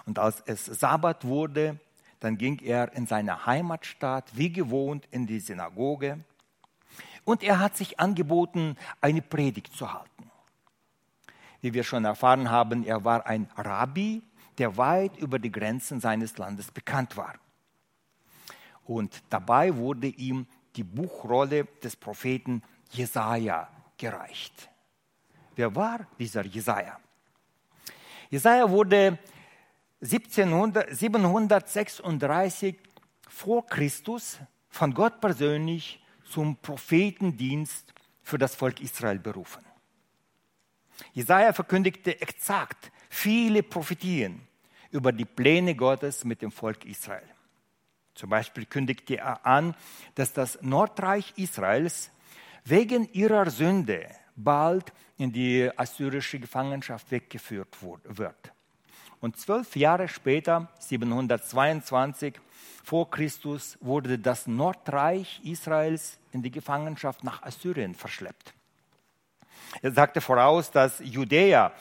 Und 0.06 0.18
als 0.18 0.42
es 0.46 0.66
Sabbat 0.66 1.24
wurde, 1.24 1.80
dann 2.20 2.38
ging 2.38 2.60
er 2.60 2.92
in 2.92 3.06
seine 3.06 3.46
Heimatstadt, 3.46 4.36
wie 4.36 4.52
gewohnt, 4.52 5.08
in 5.10 5.26
die 5.26 5.40
Synagoge. 5.40 6.20
Und 7.24 7.42
er 7.42 7.60
hat 7.60 7.76
sich 7.76 8.00
angeboten, 8.00 8.76
eine 9.00 9.22
Predigt 9.22 9.74
zu 9.76 9.92
halten. 9.92 10.30
Wie 11.60 11.72
wir 11.72 11.84
schon 11.84 12.04
erfahren 12.04 12.50
haben, 12.50 12.84
er 12.84 13.04
war 13.04 13.26
ein 13.26 13.48
Rabbi, 13.56 14.22
der 14.58 14.76
weit 14.76 15.16
über 15.16 15.38
die 15.38 15.52
Grenzen 15.52 16.00
seines 16.00 16.36
Landes 16.36 16.70
bekannt 16.70 17.16
war. 17.16 17.34
Und 18.84 19.22
dabei 19.30 19.76
wurde 19.76 20.08
ihm 20.08 20.46
die 20.74 20.82
Buchrolle 20.82 21.66
des 21.82 21.96
Propheten 21.96 22.62
Jesaja 22.90 23.68
gereicht. 23.96 24.68
Wer 25.54 25.74
war 25.74 26.06
dieser 26.18 26.44
Jesaja? 26.44 26.98
Jesaja 28.30 28.68
wurde 28.68 29.18
1700, 30.00 30.96
736 30.96 32.76
vor 33.28 33.66
Christus 33.66 34.40
von 34.68 34.92
Gott 34.94 35.20
persönlich 35.20 36.01
zum 36.32 36.56
Prophetendienst 36.56 37.92
für 38.22 38.38
das 38.38 38.54
Volk 38.54 38.80
Israel 38.80 39.18
berufen. 39.18 39.62
Jesaja 41.12 41.52
verkündigte 41.52 42.20
exakt 42.20 42.90
viele 43.10 43.62
Prophetien 43.62 44.40
über 44.90 45.12
die 45.12 45.26
Pläne 45.26 45.74
Gottes 45.74 46.24
mit 46.24 46.40
dem 46.40 46.50
Volk 46.50 46.84
Israel. 46.86 47.28
Zum 48.14 48.30
Beispiel 48.30 48.64
kündigte 48.66 49.18
er 49.18 49.44
an, 49.44 49.74
dass 50.14 50.32
das 50.32 50.58
Nordreich 50.62 51.32
Israels 51.36 52.10
wegen 52.64 53.08
ihrer 53.12 53.50
Sünde 53.50 54.08
bald 54.34 54.92
in 55.18 55.32
die 55.32 55.70
assyrische 55.76 56.38
Gefangenschaft 56.38 57.10
weggeführt 57.10 57.76
wird. 58.04 58.52
Und 59.20 59.36
zwölf 59.38 59.76
Jahre 59.76 60.08
später, 60.08 60.72
722 60.78 62.34
vor 62.82 63.10
Christus, 63.10 63.78
wurde 63.80 64.18
das 64.18 64.46
Nordreich 64.46 65.40
Israels 65.44 66.18
in 66.32 66.42
die 66.42 66.50
Gefangenschaft 66.50 67.24
nach 67.24 67.42
Assyrien 67.42 67.94
verschleppt. 67.94 68.52
Er 69.80 69.92
sagte 69.92 70.20
voraus, 70.20 70.70
dass 70.70 70.98
Judäa 71.00 71.72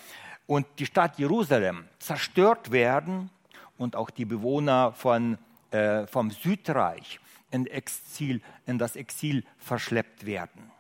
und 0.46 0.68
die 0.80 0.86
Stadt 0.86 1.18
Jerusalem 1.18 1.88
zerstört 2.00 2.72
werden 2.72 3.30
und 3.78 3.96
auch 3.96 4.10
die 4.10 4.26
Bewohner 4.26 4.94
von, 4.94 5.38
äh, 5.72 6.06
vom 6.08 6.32
Südreich 6.32 7.20
in, 7.52 7.68
Exil, 7.68 8.42
in 8.66 8.78
das 8.78 8.96
Exil 8.96 9.44
verschleppt 9.58 10.26
werden. 10.26 10.72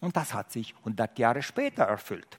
Und 0.00 0.16
das 0.16 0.34
hat 0.34 0.52
sich 0.52 0.74
100 0.78 1.18
Jahre 1.18 1.42
später 1.42 1.84
erfüllt. 1.84 2.38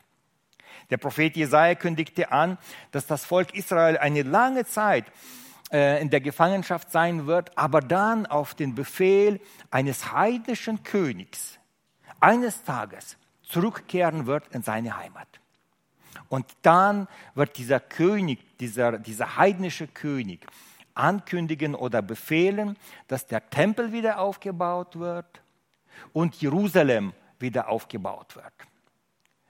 Der 0.90 0.98
Prophet 0.98 1.36
Jesaja 1.36 1.76
kündigte 1.76 2.32
an, 2.32 2.58
dass 2.92 3.06
das 3.06 3.26
Volk 3.26 3.54
Israel 3.54 3.98
eine 3.98 4.24
lange 4.24 4.66
Zeit 4.66 5.06
in 5.72 6.10
der 6.10 6.22
Gefangenschaft 6.22 6.92
sein 6.92 7.28
wird, 7.28 7.56
aber 7.58 7.82
dann 7.82 8.26
auf 8.26 8.56
den 8.56 8.74
Befehl 8.74 9.40
eines 9.70 10.12
heidnischen 10.12 10.84
Königs 10.84 11.60
eines 12.20 12.64
Tages 12.64 13.18
zurückkehren 13.44 14.26
wird 14.26 14.48
in 14.50 14.62
seine 14.62 14.98
Heimat. 14.98 15.28
Und 16.28 16.46
dann 16.62 17.08
wird 17.34 17.58
dieser 17.58 17.80
König, 17.80 18.58
dieser, 18.58 19.00
dieser 19.00 19.38
heidnische 19.38 19.88
König, 19.88 20.46
ankündigen 20.94 21.76
oder 21.76 22.02
befehlen, 22.02 22.78
dass 23.08 23.26
der 23.26 23.50
Tempel 23.50 23.92
wieder 23.92 24.20
aufgebaut 24.20 25.00
wird 25.00 25.42
und 26.14 26.36
Jerusalem 26.36 27.14
wieder 27.40 27.70
aufgebaut 27.70 28.36
wird. 28.36 28.54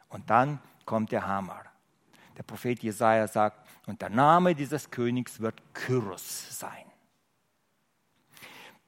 Und 0.09 0.29
dann 0.29 0.59
kommt 0.85 1.11
der 1.11 1.27
Hammer. 1.27 1.63
Der 2.37 2.43
Prophet 2.43 2.81
Jesaja 2.81 3.27
sagt, 3.27 3.67
und 3.89 4.01
der 4.01 4.09
Name 4.09 4.53
dieses 4.53 4.91
Königs 4.91 5.39
wird 5.39 5.61
Kyros 5.73 6.59
sein. 6.59 6.85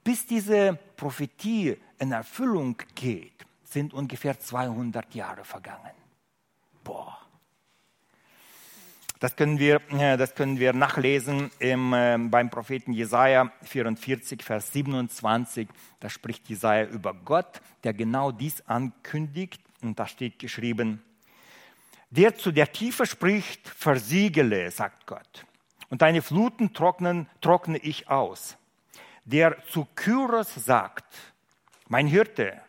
Bis 0.04 0.26
diese 0.26 0.78
Prophetie 0.96 1.76
in 1.98 2.12
Erfüllung 2.12 2.76
geht, 2.94 3.44
sind 3.64 3.94
ungefähr 3.94 4.38
200 4.38 5.14
Jahre 5.14 5.44
vergangen. 5.44 5.92
Boah. 6.84 7.18
Das 9.18 9.36
können 9.36 9.58
wir, 9.58 9.80
äh, 9.90 10.16
das 10.16 10.34
können 10.34 10.58
wir 10.58 10.72
nachlesen 10.72 11.50
im, 11.60 11.92
äh, 11.92 12.18
beim 12.18 12.50
Propheten 12.50 12.92
Jesaja 12.92 13.52
44, 13.62 14.42
Vers 14.42 14.72
27. 14.72 15.68
Da 16.00 16.10
spricht 16.10 16.48
Jesaja 16.48 16.86
über 16.86 17.14
Gott, 17.14 17.60
der 17.84 17.94
genau 17.94 18.32
dies 18.32 18.66
ankündigt. 18.66 19.60
Und 19.80 19.98
da 20.00 20.06
steht 20.08 20.40
geschrieben: 20.40 21.02
Der 22.12 22.34
zu 22.34 22.52
der 22.52 22.70
Tiefe 22.70 23.06
spricht, 23.06 23.66
versiegele, 23.66 24.70
sagt 24.70 25.06
Gott. 25.06 25.46
Und 25.88 26.02
deine 26.02 26.20
Fluten 26.20 26.74
trocknen, 26.74 27.26
trockne 27.40 27.78
ich 27.78 28.10
aus. 28.10 28.58
Der 29.24 29.64
zu 29.64 29.86
Kyros 29.94 30.54
sagt: 30.54 31.06
Mein 31.88 32.06
Hirte, 32.06 32.60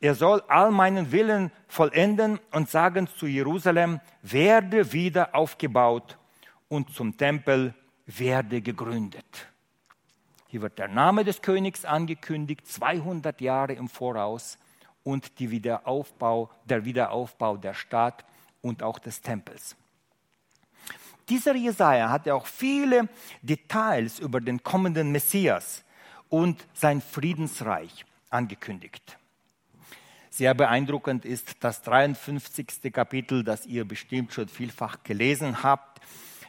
er 0.00 0.16
soll 0.16 0.42
all 0.48 0.72
meinen 0.72 1.12
Willen 1.12 1.52
vollenden 1.68 2.40
und 2.50 2.68
sagen 2.68 3.06
zu 3.06 3.26
Jerusalem, 3.28 4.00
werde 4.22 4.92
wieder 4.92 5.32
aufgebaut 5.32 6.18
und 6.68 6.92
zum 6.92 7.16
Tempel 7.16 7.72
werde 8.06 8.62
gegründet. 8.62 9.46
Hier 10.48 10.62
wird 10.62 10.76
der 10.80 10.88
Name 10.88 11.22
des 11.22 11.40
Königs 11.40 11.84
angekündigt, 11.84 12.66
200 12.66 13.40
Jahre 13.40 13.74
im 13.74 13.88
Voraus 13.88 14.58
und 15.04 15.38
Wiederaufbau, 15.38 16.50
der 16.64 16.84
Wiederaufbau 16.84 17.56
der 17.56 17.74
Stadt 17.74 18.24
und 18.62 18.82
auch 18.82 18.98
des 18.98 19.20
Tempels. 19.20 19.76
Dieser 21.28 21.54
Jesaja 21.54 22.10
hatte 22.10 22.34
auch 22.34 22.46
viele 22.46 23.08
Details 23.42 24.18
über 24.18 24.40
den 24.40 24.62
kommenden 24.62 25.12
Messias 25.12 25.84
und 26.28 26.66
sein 26.74 27.00
Friedensreich 27.00 28.04
angekündigt. 28.30 29.16
Sehr 30.30 30.54
beeindruckend 30.54 31.24
ist 31.24 31.56
das 31.60 31.82
53. 31.82 32.92
Kapitel, 32.92 33.44
das 33.44 33.66
ihr 33.66 33.84
bestimmt 33.84 34.32
schon 34.32 34.48
vielfach 34.48 35.02
gelesen 35.02 35.62
habt, 35.62 36.00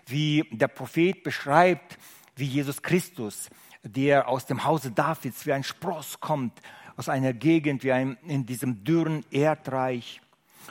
wie 0.08 0.46
der 0.52 0.68
Prophet 0.68 1.24
beschreibt, 1.24 1.98
wie 2.36 2.46
Jesus 2.46 2.82
Christus, 2.82 3.50
der 3.84 4.28
aus 4.28 4.46
dem 4.46 4.64
Hause 4.64 4.92
Davids 4.92 5.46
wie 5.46 5.54
ein 5.54 5.64
Spross 5.64 6.20
kommt, 6.20 6.60
aus 6.96 7.10
einer 7.10 7.34
Gegend 7.34 7.84
wie 7.84 7.92
ein, 7.92 8.18
in 8.28 8.46
diesem 8.46 8.84
dürren 8.84 9.26
Erdreich, 9.32 10.22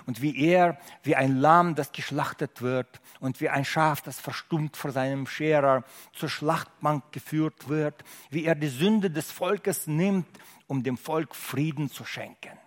und 0.07 0.23
wie 0.23 0.37
er, 0.39 0.79
wie 1.03 1.17
ein 1.17 1.37
Lamm, 1.37 1.75
das 1.75 1.93
geschlachtet 1.93 2.63
wird, 2.63 3.01
und 3.21 3.41
wie 3.41 3.49
ein 3.49 3.65
Schaf, 3.65 4.01
das 4.01 4.19
verstummt 4.19 4.77
vor 4.77 4.93
seinem 4.93 5.27
Scherer 5.27 5.85
zur 6.13 6.29
Schlachtbank 6.29 7.13
geführt 7.13 7.69
wird, 7.69 8.03
wie 8.31 8.45
er 8.45 8.55
die 8.55 8.69
Sünde 8.69 9.11
des 9.11 9.31
Volkes 9.31 9.87
nimmt, 9.87 10.27
um 10.67 10.83
dem 10.83 10.97
Volk 10.97 11.35
Frieden 11.35 11.91
zu 11.91 12.05
schenken. 12.05 12.59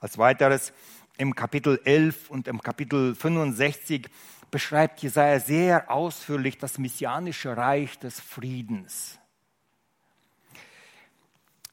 Als 0.00 0.18
weiteres 0.18 0.72
im 1.16 1.34
Kapitel 1.34 1.80
11 1.84 2.30
und 2.30 2.48
im 2.48 2.60
Kapitel 2.60 3.14
65 3.14 4.08
beschreibt 4.50 5.02
Jesaja 5.02 5.40
sehr 5.40 5.90
ausführlich 5.90 6.58
das 6.58 6.78
messianische 6.78 7.56
Reich 7.56 7.98
des 7.98 8.20
Friedens. 8.20 9.18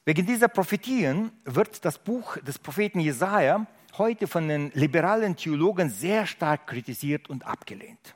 Wegen 0.06 0.26
dieser 0.26 0.50
Prophetien 0.50 1.32
wird 1.46 1.86
das 1.86 1.98
Buch 1.98 2.38
des 2.38 2.60
Propheten 2.60 3.00
Jesaja 3.00 3.66
heute 3.98 4.28
von 4.28 4.48
den 4.48 4.72
liberalen 4.74 5.36
Theologen 5.36 5.90
sehr 5.90 6.26
stark 6.26 6.68
kritisiert 6.68 7.30
und 7.30 7.46
abgelehnt. 7.46 8.16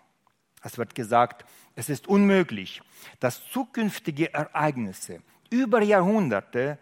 Es 0.63 0.77
wird 0.77 0.96
gesagt, 0.96 1.46
es 1.75 1.89
ist 1.89 2.07
unmöglich, 2.07 2.81
dass 3.19 3.48
zukünftige 3.51 4.34
Ereignisse 4.34 5.22
über 5.50 5.81
Jahrhunderte 5.81 6.79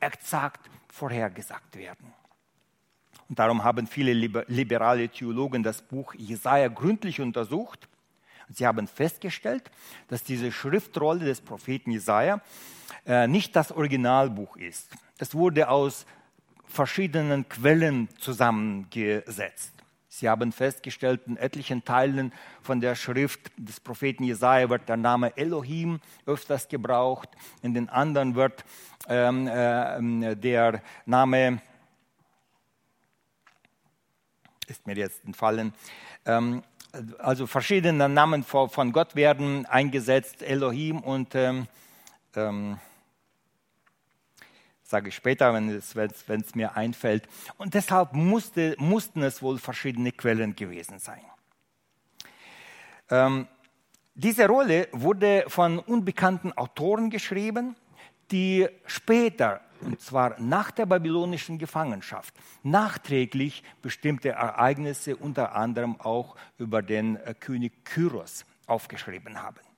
exakt 0.00 0.68
vorhergesagt 0.88 1.76
werden. 1.76 2.12
Und 3.28 3.38
darum 3.38 3.64
haben 3.64 3.86
viele 3.86 4.12
liberale 4.12 5.08
Theologen 5.08 5.62
das 5.62 5.80
Buch 5.80 6.12
Jesaja 6.14 6.68
gründlich 6.68 7.20
untersucht. 7.20 7.88
Sie 8.50 8.66
haben 8.66 8.86
festgestellt, 8.86 9.70
dass 10.08 10.22
diese 10.22 10.52
Schriftrolle 10.52 11.24
des 11.24 11.40
Propheten 11.40 11.92
Jesaja 11.92 12.42
äh, 13.06 13.26
nicht 13.26 13.56
das 13.56 13.72
Originalbuch 13.72 14.56
ist. 14.56 14.90
Es 15.18 15.34
wurde 15.34 15.70
aus 15.70 16.04
verschiedenen 16.72 17.48
Quellen 17.48 18.08
zusammengesetzt. 18.18 19.72
Sie 20.08 20.28
haben 20.28 20.52
festgestellt, 20.52 21.22
in 21.26 21.36
etlichen 21.36 21.84
Teilen 21.84 22.32
von 22.60 22.80
der 22.80 22.94
Schrift 22.94 23.50
des 23.56 23.80
Propheten 23.80 24.24
Jesaja 24.24 24.68
wird 24.68 24.88
der 24.88 24.96
Name 24.96 25.36
Elohim 25.36 26.00
öfters 26.26 26.68
gebraucht, 26.68 27.28
in 27.62 27.74
den 27.74 27.88
anderen 27.88 28.34
wird 28.34 28.64
ähm, 29.08 29.48
äh, 29.48 30.36
der 30.36 30.82
Name 31.06 31.60
ist 34.66 34.86
mir 34.86 34.96
jetzt 34.96 35.24
entfallen. 35.24 35.74
Ähm, 36.24 36.62
also 37.18 37.46
verschiedene 37.46 38.08
Namen 38.08 38.44
von 38.44 38.92
Gott 38.92 39.16
werden 39.16 39.66
eingesetzt, 39.66 40.42
Elohim 40.42 41.00
und 41.00 41.34
ähm, 41.34 41.66
ähm, 42.36 42.78
sage 44.92 45.08
ich 45.08 45.16
später, 45.16 45.52
wenn 45.54 45.70
es, 45.70 45.96
wenn 45.96 46.40
es 46.40 46.54
mir 46.54 46.76
einfällt. 46.76 47.26
Und 47.56 47.74
deshalb 47.74 48.12
musste, 48.12 48.76
mussten 48.78 49.22
es 49.22 49.42
wohl 49.42 49.58
verschiedene 49.58 50.12
Quellen 50.12 50.54
gewesen 50.54 50.98
sein. 50.98 51.24
Ähm, 53.10 53.48
diese 54.14 54.46
Rolle 54.46 54.88
wurde 54.92 55.44
von 55.48 55.78
unbekannten 55.78 56.52
Autoren 56.52 57.08
geschrieben, 57.08 57.74
die 58.30 58.68
später 58.86 59.62
und 59.80 60.00
zwar 60.00 60.38
nach 60.38 60.70
der 60.70 60.86
babylonischen 60.86 61.58
Gefangenschaft, 61.58 62.34
nachträglich 62.62 63.64
bestimmte 63.80 64.28
Ereignisse, 64.28 65.16
unter 65.16 65.56
anderem 65.56 66.00
auch 66.00 66.36
über 66.56 66.82
den 66.82 67.16
äh, 67.16 67.34
König 67.34 67.84
Kyros, 67.84 68.44
aufgeschrieben 68.66 69.42
haben. 69.42 69.71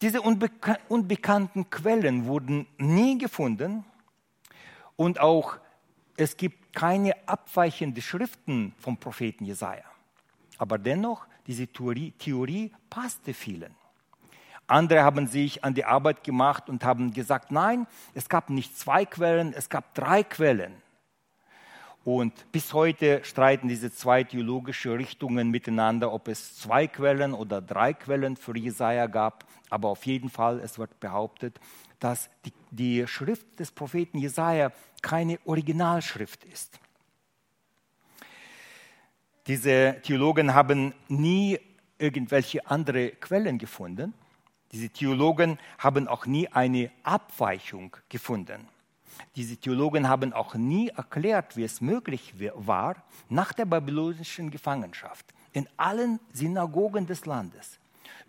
Diese 0.00 0.22
unbeka 0.22 0.78
unbekannten 0.88 1.70
Quellen 1.70 2.26
wurden 2.26 2.66
nie 2.78 3.18
gefunden 3.18 3.84
und 4.96 5.18
auch 5.20 5.56
es 6.16 6.36
gibt 6.36 6.72
keine 6.72 7.14
abweichenden 7.28 8.02
Schriften 8.02 8.74
vom 8.78 8.96
Propheten 8.96 9.44
Jesaja. 9.44 9.84
Aber 10.56 10.78
dennoch, 10.78 11.26
diese 11.46 11.66
Theorie, 11.66 12.12
Theorie 12.12 12.72
passte 12.90 13.34
vielen. 13.34 13.74
Andere 14.68 15.02
haben 15.02 15.26
sich 15.26 15.64
an 15.64 15.74
die 15.74 15.84
Arbeit 15.84 16.22
gemacht 16.24 16.68
und 16.68 16.84
haben 16.84 17.12
gesagt, 17.12 17.50
nein, 17.50 17.86
es 18.14 18.28
gab 18.28 18.50
nicht 18.50 18.78
zwei 18.78 19.06
Quellen, 19.06 19.54
es 19.54 19.68
gab 19.68 19.94
drei 19.94 20.22
Quellen. 20.22 20.74
Und 22.04 22.50
bis 22.52 22.72
heute 22.72 23.22
streiten 23.24 23.68
diese 23.68 23.92
zwei 23.92 24.24
theologische 24.24 24.96
Richtungen 24.96 25.50
miteinander, 25.50 26.12
ob 26.12 26.28
es 26.28 26.56
zwei 26.56 26.86
Quellen 26.86 27.34
oder 27.34 27.60
drei 27.60 27.92
Quellen 27.92 28.36
für 28.36 28.56
Jesaja 28.56 29.06
gab. 29.06 29.44
Aber 29.68 29.88
auf 29.88 30.06
jeden 30.06 30.30
Fall, 30.30 30.60
es 30.60 30.78
wird 30.78 30.98
behauptet, 31.00 31.60
dass 32.00 32.30
die, 32.44 32.52
die 32.70 33.06
Schrift 33.06 33.60
des 33.60 33.70
Propheten 33.70 34.18
Jesaja 34.18 34.72
keine 35.02 35.38
Originalschrift 35.44 36.44
ist. 36.44 36.80
Diese 39.46 39.96
Theologen 40.02 40.54
haben 40.54 40.94
nie 41.08 41.58
irgendwelche 41.98 42.66
andere 42.66 43.10
Quellen 43.10 43.58
gefunden 43.58 44.14
diese 44.72 44.90
Theologen 44.90 45.58
haben 45.78 46.08
auch 46.08 46.26
nie 46.26 46.48
eine 46.48 46.90
Abweichung 47.02 47.96
gefunden. 48.08 48.68
Diese 49.36 49.56
Theologen 49.56 50.08
haben 50.08 50.32
auch 50.32 50.54
nie 50.54 50.88
erklärt, 50.88 51.56
wie 51.56 51.64
es 51.64 51.80
möglich 51.80 52.34
war, 52.54 52.96
nach 53.28 53.52
der 53.52 53.64
babylonischen 53.64 54.50
Gefangenschaft 54.50 55.26
in 55.52 55.68
allen 55.76 56.20
Synagogen 56.32 57.06
des 57.06 57.26
Landes 57.26 57.78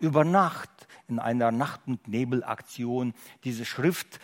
über 0.00 0.24
Nacht 0.24 0.70
in 1.08 1.18
einer 1.18 1.52
Nacht- 1.52 1.82
und 1.86 2.08
Nebelaktion 2.08 3.14
diese 3.44 3.64
Schrift 3.64 4.18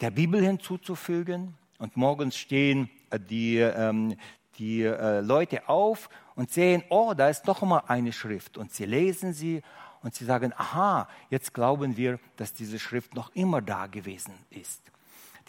der 0.00 0.10
Bibel 0.10 0.42
hinzuzufügen. 0.42 1.54
Und 1.78 1.96
morgens 1.96 2.36
stehen 2.36 2.90
die, 3.30 3.58
ähm, 3.58 4.16
die 4.58 4.82
äh, 4.82 5.20
Leute 5.20 5.68
auf 5.68 6.10
und 6.34 6.50
sehen, 6.50 6.82
oh, 6.90 7.14
da 7.16 7.28
ist 7.28 7.46
noch 7.46 7.62
mal 7.62 7.82
eine 7.86 8.12
Schrift. 8.12 8.58
Und 8.58 8.72
sie 8.72 8.84
lesen 8.84 9.32
sie 9.32 9.62
und 10.02 10.14
sie 10.14 10.24
sagen, 10.24 10.52
aha, 10.56 11.08
jetzt 11.30 11.54
glauben 11.54 11.96
wir, 11.96 12.18
dass 12.36 12.52
diese 12.52 12.78
Schrift 12.78 13.14
noch 13.14 13.34
immer 13.34 13.62
da 13.62 13.86
gewesen 13.86 14.34
ist. 14.50 14.82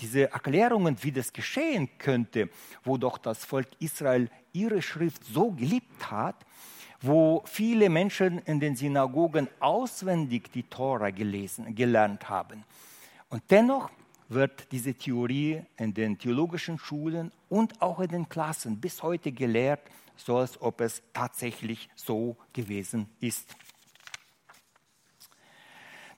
Diese 0.01 0.31
Erklärungen, 0.31 0.97
wie 1.01 1.11
das 1.11 1.31
geschehen 1.31 1.87
könnte, 1.99 2.49
wo 2.83 2.97
doch 2.97 3.19
das 3.19 3.45
Volk 3.45 3.67
Israel 3.79 4.29
ihre 4.51 4.81
Schrift 4.81 5.23
so 5.23 5.51
geliebt 5.51 6.09
hat, 6.09 6.35
wo 7.01 7.43
viele 7.45 7.89
Menschen 7.89 8.39
in 8.39 8.59
den 8.59 8.75
Synagogen 8.75 9.47
auswendig 9.59 10.51
die 10.51 10.63
Tora 10.63 11.11
gelesen, 11.11 11.73
gelernt 11.75 12.29
haben. 12.29 12.63
Und 13.29 13.43
dennoch 13.49 13.89
wird 14.29 14.71
diese 14.71 14.93
Theorie 14.93 15.61
in 15.77 15.93
den 15.93 16.17
theologischen 16.17 16.77
Schulen 16.79 17.31
und 17.49 17.81
auch 17.81 17.99
in 17.99 18.09
den 18.09 18.29
Klassen 18.29 18.79
bis 18.79 19.03
heute 19.03 19.31
gelehrt, 19.31 19.81
so 20.15 20.37
als 20.37 20.59
ob 20.61 20.81
es 20.81 21.01
tatsächlich 21.13 21.89
so 21.95 22.37
gewesen 22.53 23.07
ist. 23.19 23.55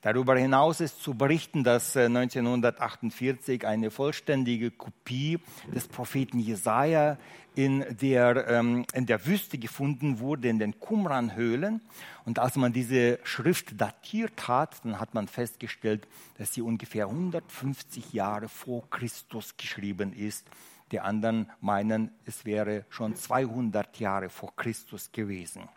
Darüber 0.04 0.38
hinaus 0.38 0.82
ist 0.82 1.02
zu 1.02 1.14
berichten, 1.14 1.64
dass 1.64 1.96
1948 1.96 3.64
äh, 3.64 3.66
eine 3.66 3.90
vollständige 3.90 4.70
Kopie 4.70 5.40
des 5.74 5.88
Propheten 5.88 6.40
Jesaja 6.40 7.18
in 7.56 7.86
der, 8.02 8.50
ähm, 8.50 8.86
in 8.94 9.06
der 9.06 9.26
Wüste 9.26 9.58
gefunden 9.58 10.20
wurde, 10.20 10.50
in 10.50 10.60
den 10.60 10.78
Qumran-Höhlen. 10.78 11.80
Und 12.26 12.38
als 12.38 12.58
man 12.58 12.74
diese 12.74 13.18
Schrift 13.24 13.80
datiert 13.80 14.50
hat, 14.50 14.84
dann 14.84 15.00
hat 15.00 15.14
man 15.14 15.30
festgestellt, 15.30 16.06
dass 16.38 16.54
sie 16.54 16.62
ungefähr 16.62 17.06
150 17.06 18.12
Jahre 18.12 18.50
vor 18.50 18.90
Christus 18.90 19.56
geschrieben 19.56 20.12
ist. 20.12 20.46
Die 20.92 21.00
anderen 21.00 21.50
meinen, 21.62 22.12
es 22.26 22.44
wäre 22.44 22.84
schon 22.90 23.16
200 23.16 23.98
Jahre 24.02 24.30
vor 24.30 24.54
Christus 24.58 25.14
gewesen. 25.14 25.70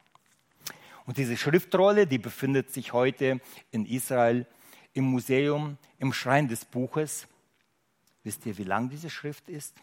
Und 1.06 1.18
diese 1.18 1.36
Schriftrolle, 1.36 2.06
die 2.06 2.18
befindet 2.18 2.72
sich 2.72 2.92
heute 2.92 3.40
in 3.70 3.86
Israel 3.86 4.46
im 4.92 5.04
Museum, 5.04 5.78
im 5.98 6.12
Schrein 6.12 6.48
des 6.48 6.64
Buches. 6.64 7.28
Wisst 8.24 8.44
ihr, 8.44 8.58
wie 8.58 8.64
lang 8.64 8.88
diese 8.88 9.08
Schrift 9.08 9.48
ist? 9.48 9.76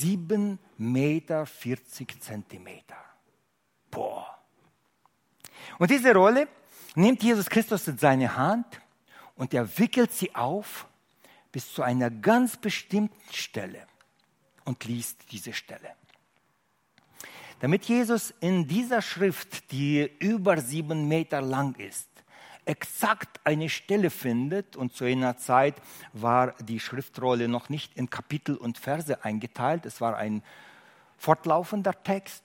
7,40 0.00 0.58
Meter 0.76 1.46
Zentimeter. 2.20 2.96
Boah. 3.90 4.38
Und 5.78 5.90
diese 5.90 6.12
Rolle 6.14 6.48
nimmt 6.94 7.22
Jesus 7.22 7.48
Christus 7.48 7.88
in 7.88 7.96
seine 7.96 8.36
Hand 8.36 8.80
und 9.36 9.54
er 9.54 9.78
wickelt 9.78 10.12
sie 10.12 10.34
auf 10.34 10.86
bis 11.50 11.72
zu 11.72 11.82
einer 11.82 12.10
ganz 12.10 12.58
bestimmten 12.58 13.32
Stelle 13.32 13.86
und 14.64 14.84
liest 14.84 15.32
diese 15.32 15.54
Stelle 15.54 15.94
damit 17.60 17.84
Jesus 17.86 18.34
in 18.40 18.66
dieser 18.66 19.02
Schrift, 19.02 19.70
die 19.72 20.10
über 20.18 20.60
sieben 20.60 21.08
Meter 21.08 21.40
lang 21.40 21.74
ist, 21.76 22.08
exakt 22.66 23.40
eine 23.44 23.70
Stelle 23.70 24.10
findet. 24.10 24.76
Und 24.76 24.94
zu 24.94 25.06
jener 25.06 25.38
Zeit 25.38 25.76
war 26.12 26.52
die 26.62 26.80
Schriftrolle 26.80 27.48
noch 27.48 27.68
nicht 27.68 27.96
in 27.96 28.10
Kapitel 28.10 28.56
und 28.56 28.78
Verse 28.78 29.24
eingeteilt. 29.24 29.86
Es 29.86 30.00
war 30.00 30.16
ein 30.16 30.42
fortlaufender 31.16 32.02
Text. 32.02 32.44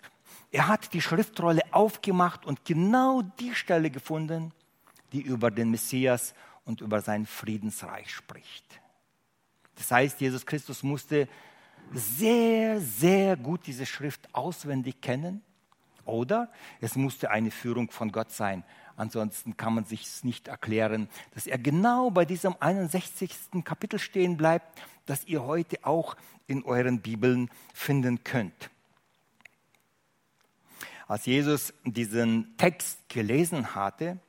Er 0.51 0.67
hat 0.67 0.93
die 0.93 1.01
Schriftrolle 1.01 1.61
aufgemacht 1.71 2.45
und 2.45 2.63
genau 2.63 3.21
die 3.39 3.53
Stelle 3.53 3.89
gefunden, 3.89 4.53
die 5.11 5.21
über 5.21 5.51
den 5.51 5.71
Messias 5.71 6.33
und 6.63 6.81
über 6.81 7.01
sein 7.01 7.25
Friedensreich 7.25 8.13
spricht. 8.13 8.65
Das 9.75 9.91
heißt, 9.91 10.21
Jesus 10.21 10.45
Christus 10.45 10.83
musste 10.83 11.27
sehr, 11.93 12.79
sehr 12.79 13.35
gut 13.35 13.67
diese 13.67 13.85
Schrift 13.85 14.33
auswendig 14.33 15.01
kennen. 15.01 15.41
Oder 16.05 16.51
es 16.79 16.95
musste 16.95 17.29
eine 17.31 17.51
Führung 17.51 17.91
von 17.91 18.11
Gott 18.11 18.31
sein. 18.31 18.63
Ansonsten 18.97 19.55
kann 19.55 19.73
man 19.73 19.85
sich 19.85 20.03
es 20.03 20.23
nicht 20.23 20.47
erklären, 20.47 21.07
dass 21.33 21.47
er 21.47 21.57
genau 21.57 22.09
bei 22.09 22.25
diesem 22.25 22.55
61. 22.59 23.31
Kapitel 23.63 23.99
stehen 23.99 24.37
bleibt, 24.37 24.81
das 25.05 25.25
ihr 25.25 25.43
heute 25.43 25.77
auch 25.83 26.15
in 26.47 26.63
euren 26.63 27.01
Bibeln 27.01 27.49
finden 27.73 28.23
könnt. 28.23 28.69
Als 31.07 31.25
Jesus 31.25 31.73
diesen 31.83 32.55
Text 32.57 33.09
gelesen 33.09 33.75
hatte, 33.75 34.19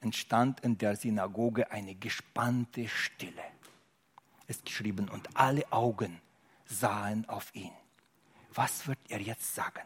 entstand 0.00 0.60
in 0.60 0.78
der 0.78 0.96
Synagoge 0.96 1.70
eine 1.70 1.94
gespannte 1.94 2.88
Stille. 2.88 3.42
ist 4.46 4.64
geschrieben, 4.64 5.08
und 5.08 5.36
alle 5.36 5.70
Augen 5.72 6.20
sahen 6.72 7.28
auf 7.28 7.54
ihn. 7.54 7.72
Was 8.54 8.86
wird 8.86 8.98
er 9.08 9.20
jetzt 9.20 9.54
sagen? 9.54 9.82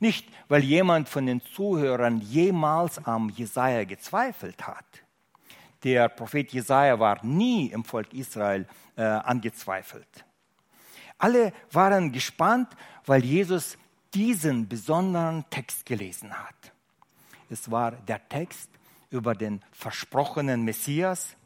Nicht, 0.00 0.28
weil 0.48 0.62
jemand 0.62 1.08
von 1.08 1.26
den 1.26 1.40
Zuhörern 1.40 2.20
jemals 2.20 3.04
am 3.06 3.30
Jesaja 3.30 3.84
gezweifelt 3.84 4.66
hat. 4.66 4.84
Der 5.82 6.08
Prophet 6.08 6.52
Jesaja 6.52 6.98
war 6.98 7.24
nie 7.24 7.66
im 7.66 7.84
Volk 7.84 8.12
Israel 8.12 8.66
äh, 8.96 9.02
angezweifelt. 9.02 10.24
Alle 11.18 11.52
waren 11.70 12.12
gespannt, 12.12 12.68
weil 13.06 13.24
Jesus 13.24 13.76
diesen 14.14 14.68
besonderen 14.68 15.44
Text 15.50 15.84
gelesen 15.86 16.32
hat. 16.32 16.72
Es 17.50 17.70
war 17.70 17.92
der 17.92 18.28
Text 18.28 18.70
über 19.10 19.34
den 19.34 19.62
versprochenen 19.72 20.62
Messias, 20.62 21.36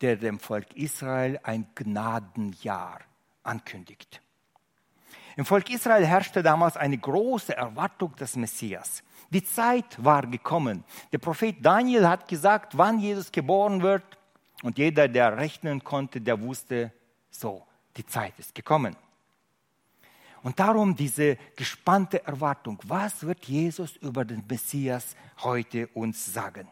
der 0.00 0.16
dem 0.16 0.38
Volk 0.38 0.74
Israel 0.74 1.40
ein 1.42 1.66
Gnadenjahr 1.74 3.00
ankündigt. 3.42 4.20
Im 5.36 5.44
Volk 5.44 5.70
Israel 5.70 6.06
herrschte 6.06 6.42
damals 6.42 6.76
eine 6.76 6.98
große 6.98 7.56
Erwartung 7.56 8.14
des 8.16 8.36
Messias. 8.36 9.02
Die 9.30 9.42
Zeit 9.42 10.02
war 10.02 10.26
gekommen. 10.26 10.84
Der 11.10 11.18
Prophet 11.18 11.56
Daniel 11.60 12.06
hat 12.06 12.28
gesagt, 12.28 12.76
wann 12.76 12.98
Jesus 12.98 13.32
geboren 13.32 13.80
wird. 13.80 14.04
Und 14.62 14.78
jeder, 14.78 15.08
der 15.08 15.38
rechnen 15.38 15.82
konnte, 15.82 16.20
der 16.20 16.40
wusste, 16.40 16.92
so, 17.30 17.66
die 17.96 18.04
Zeit 18.04 18.38
ist 18.38 18.54
gekommen. 18.54 18.96
Und 20.42 20.58
darum 20.58 20.94
diese 20.94 21.36
gespannte 21.56 22.24
Erwartung, 22.26 22.78
was 22.84 23.22
wird 23.22 23.44
Jesus 23.44 23.96
über 23.96 24.24
den 24.24 24.44
Messias 24.48 25.16
heute 25.42 25.86
uns 25.88 26.32
sagen? 26.32 26.68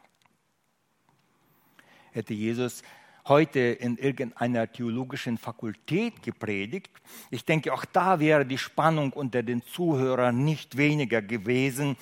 Hätte 2.13 2.35
Jesus 2.35 2.83
heute 3.31 3.61
in 3.61 3.97
irgendeiner 3.97 4.71
theologischen 4.71 5.39
Fakultät 5.39 6.23
gepredigt, 6.23 6.91
ich 7.31 7.47
denke, 7.47 7.73
auch 7.73 7.87
da 7.87 8.21
wäre 8.21 8.45
die 8.45 8.59
Spannung 8.59 9.15
unter 9.15 9.43
den 9.43 9.63
Zuhörern 9.63 10.45
nicht 10.45 10.77
weniger 10.77 11.23
gewesen, 11.23 11.97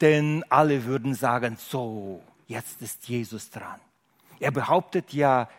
denn 0.00 0.42
alle 0.48 0.86
würden 0.86 1.14
sagen, 1.14 1.58
so, 1.58 2.22
jetzt 2.46 2.80
ist 2.80 3.06
Jesus 3.06 3.50
dran. 3.50 3.80
Er 4.40 4.52
behauptet 4.52 5.12
ja, 5.12 5.50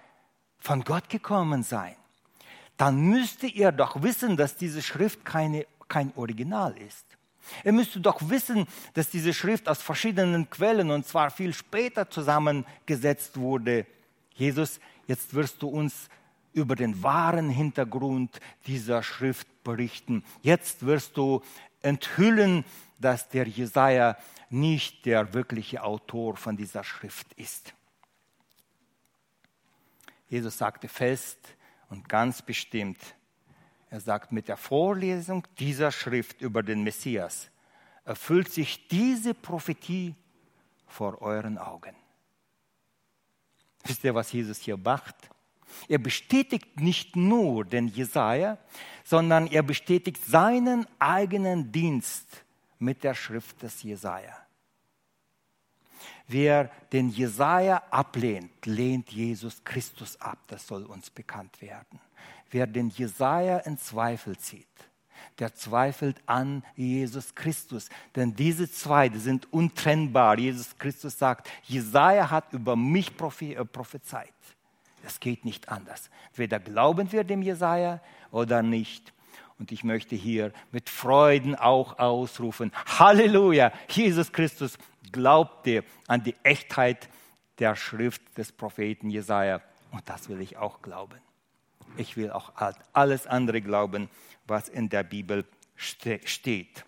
von 0.58 0.84
Gott 0.84 1.08
gekommen 1.08 1.62
sein 1.62 1.96
dann 2.80 3.02
müsste 3.02 3.46
ihr 3.46 3.74
doch 3.74 4.02
wissen, 4.02 4.38
dass 4.38 4.56
diese 4.56 4.82
Schrift 4.82 5.26
keine, 5.26 5.66
kein 5.90 6.14
Original 6.16 6.74
ist. 6.78 7.06
Ihr 7.66 7.74
müsste 7.74 8.00
doch 8.00 8.30
wissen, 8.30 8.68
dass 8.94 9.10
diese 9.10 9.34
Schrift 9.34 9.68
aus 9.68 9.82
verschiedenen 9.82 10.50
Quellen 10.50 10.90
und 10.90 11.06
zwar 11.06 11.30
viel 11.30 11.54
später 11.54 12.10
zusammengesetzt 12.10 13.36
wurde. 13.36 13.86
Jesus, 14.34 14.80
jetzt 15.10 15.34
wirst 15.34 15.64
du 15.64 15.68
uns 15.68 16.08
über 16.54 16.76
den 16.76 17.02
wahren 17.02 17.50
Hintergrund 17.50 18.40
dieser 18.68 19.02
Schrift 19.02 19.48
berichten. 19.64 20.24
Jetzt 20.44 20.86
wirst 20.86 21.18
du 21.18 21.42
enthüllen, 21.82 22.64
dass 23.00 23.28
der 23.28 23.48
Jesaja 23.48 24.18
nicht 24.50 25.06
der 25.06 25.34
wirkliche 25.34 25.84
Autor 25.84 26.38
von 26.38 26.58
dieser 26.58 26.84
Schrift 26.84 27.34
ist. 27.34 27.74
Jesus 30.30 30.58
sagte 30.60 30.88
fest, 30.88 31.40
und 31.90 32.08
ganz 32.08 32.44
bestimmt, 32.44 33.00
er 33.90 34.00
sagt, 34.00 34.32
mit 34.32 34.48
der 34.48 34.58
Vorlesung 34.58 35.48
dieser 35.58 35.92
Schrift 35.92 36.40
über 36.40 36.62
den 36.62 36.84
Messias 36.84 37.50
erfüllt 38.06 38.52
sich 38.52 38.88
diese 38.88 39.34
Prophetie 39.34 40.14
vor 40.86 41.24
euren 41.24 41.58
Augen. 41.58 41.96
Wisst 43.90 44.04
ihr, 44.04 44.14
was 44.14 44.32
Jesus 44.32 44.60
hier 44.60 44.78
macht? 44.78 45.16
Er 45.88 45.98
bestätigt 45.98 46.80
nicht 46.80 47.16
nur 47.16 47.66
den 47.66 47.88
Jesaja, 47.88 48.60
sondern 49.04 49.48
er 49.48 49.64
bestätigt 49.64 50.24
seinen 50.24 50.86
eigenen 51.00 51.72
Dienst 51.72 52.46
mit 52.78 53.04
der 53.04 53.16
Schrift 53.16 53.64
des 53.64 53.82
Jesaja. 53.82 54.38
Wer 56.28 56.66
den 56.94 57.10
Jesaja 57.10 57.82
ablehnt, 57.90 58.68
lehnt 58.68 59.10
Jesus 59.10 59.64
Christus 59.64 60.22
ab. 60.22 60.38
Das 60.48 60.68
soll 60.68 60.86
uns 60.86 61.10
bekannt 61.10 61.60
werden. 61.60 62.00
Wer 62.52 62.68
den 62.68 62.90
Jesaja 62.90 63.58
in 63.60 63.80
Zweifel 63.80 64.38
zieht, 64.38 64.68
der 65.40 65.56
zweifelt 65.56 66.18
an 66.26 66.64
Jesus 66.76 67.34
Christus. 67.36 67.90
Denn 68.16 68.36
diese 68.36 68.70
zwei 68.72 69.10
die 69.10 69.20
sind 69.20 69.52
untrennbar. 69.52 70.38
Jesus 70.38 70.78
Christus 70.78 71.18
sagt, 71.18 71.50
Jesaja 71.64 72.30
hat 72.30 72.54
über 72.54 72.76
mich 72.76 73.12
äh, 73.42 73.66
prophezeit. 73.66 74.34
Es 75.04 75.20
geht 75.20 75.46
nicht 75.46 75.70
anders. 75.70 76.10
Entweder 76.30 76.60
glauben 76.60 77.12
wir 77.12 77.24
dem 77.24 77.42
Jesaja 77.42 78.02
oder 78.32 78.62
nicht. 78.62 79.14
Und 79.58 79.72
ich 79.72 79.84
möchte 79.84 80.16
hier 80.16 80.54
mit 80.72 80.90
Freuden 80.90 81.56
auch 81.56 82.00
ausrufen, 82.00 82.72
Halleluja, 82.98 83.74
Jesus 83.90 84.32
Christus 84.32 84.78
glaubte 85.12 85.84
an 86.08 86.24
die 86.24 86.36
Echtheit 86.44 87.10
der 87.60 87.76
Schrift 87.76 88.38
des 88.38 88.52
Propheten 88.52 89.10
Jesaja. 89.10 89.62
Und 89.92 90.08
das 90.08 90.30
will 90.30 90.40
ich 90.42 90.58
auch 90.58 90.82
glauben. 90.82 91.20
Ich 91.98 92.18
will 92.18 92.32
auch 92.32 92.54
alles 92.94 93.28
andere 93.28 93.62
glauben, 93.62 94.10
was 94.48 94.70
in 94.70 94.90
der 94.90 95.04
Bibel 95.04 95.46
steht. 95.76 96.86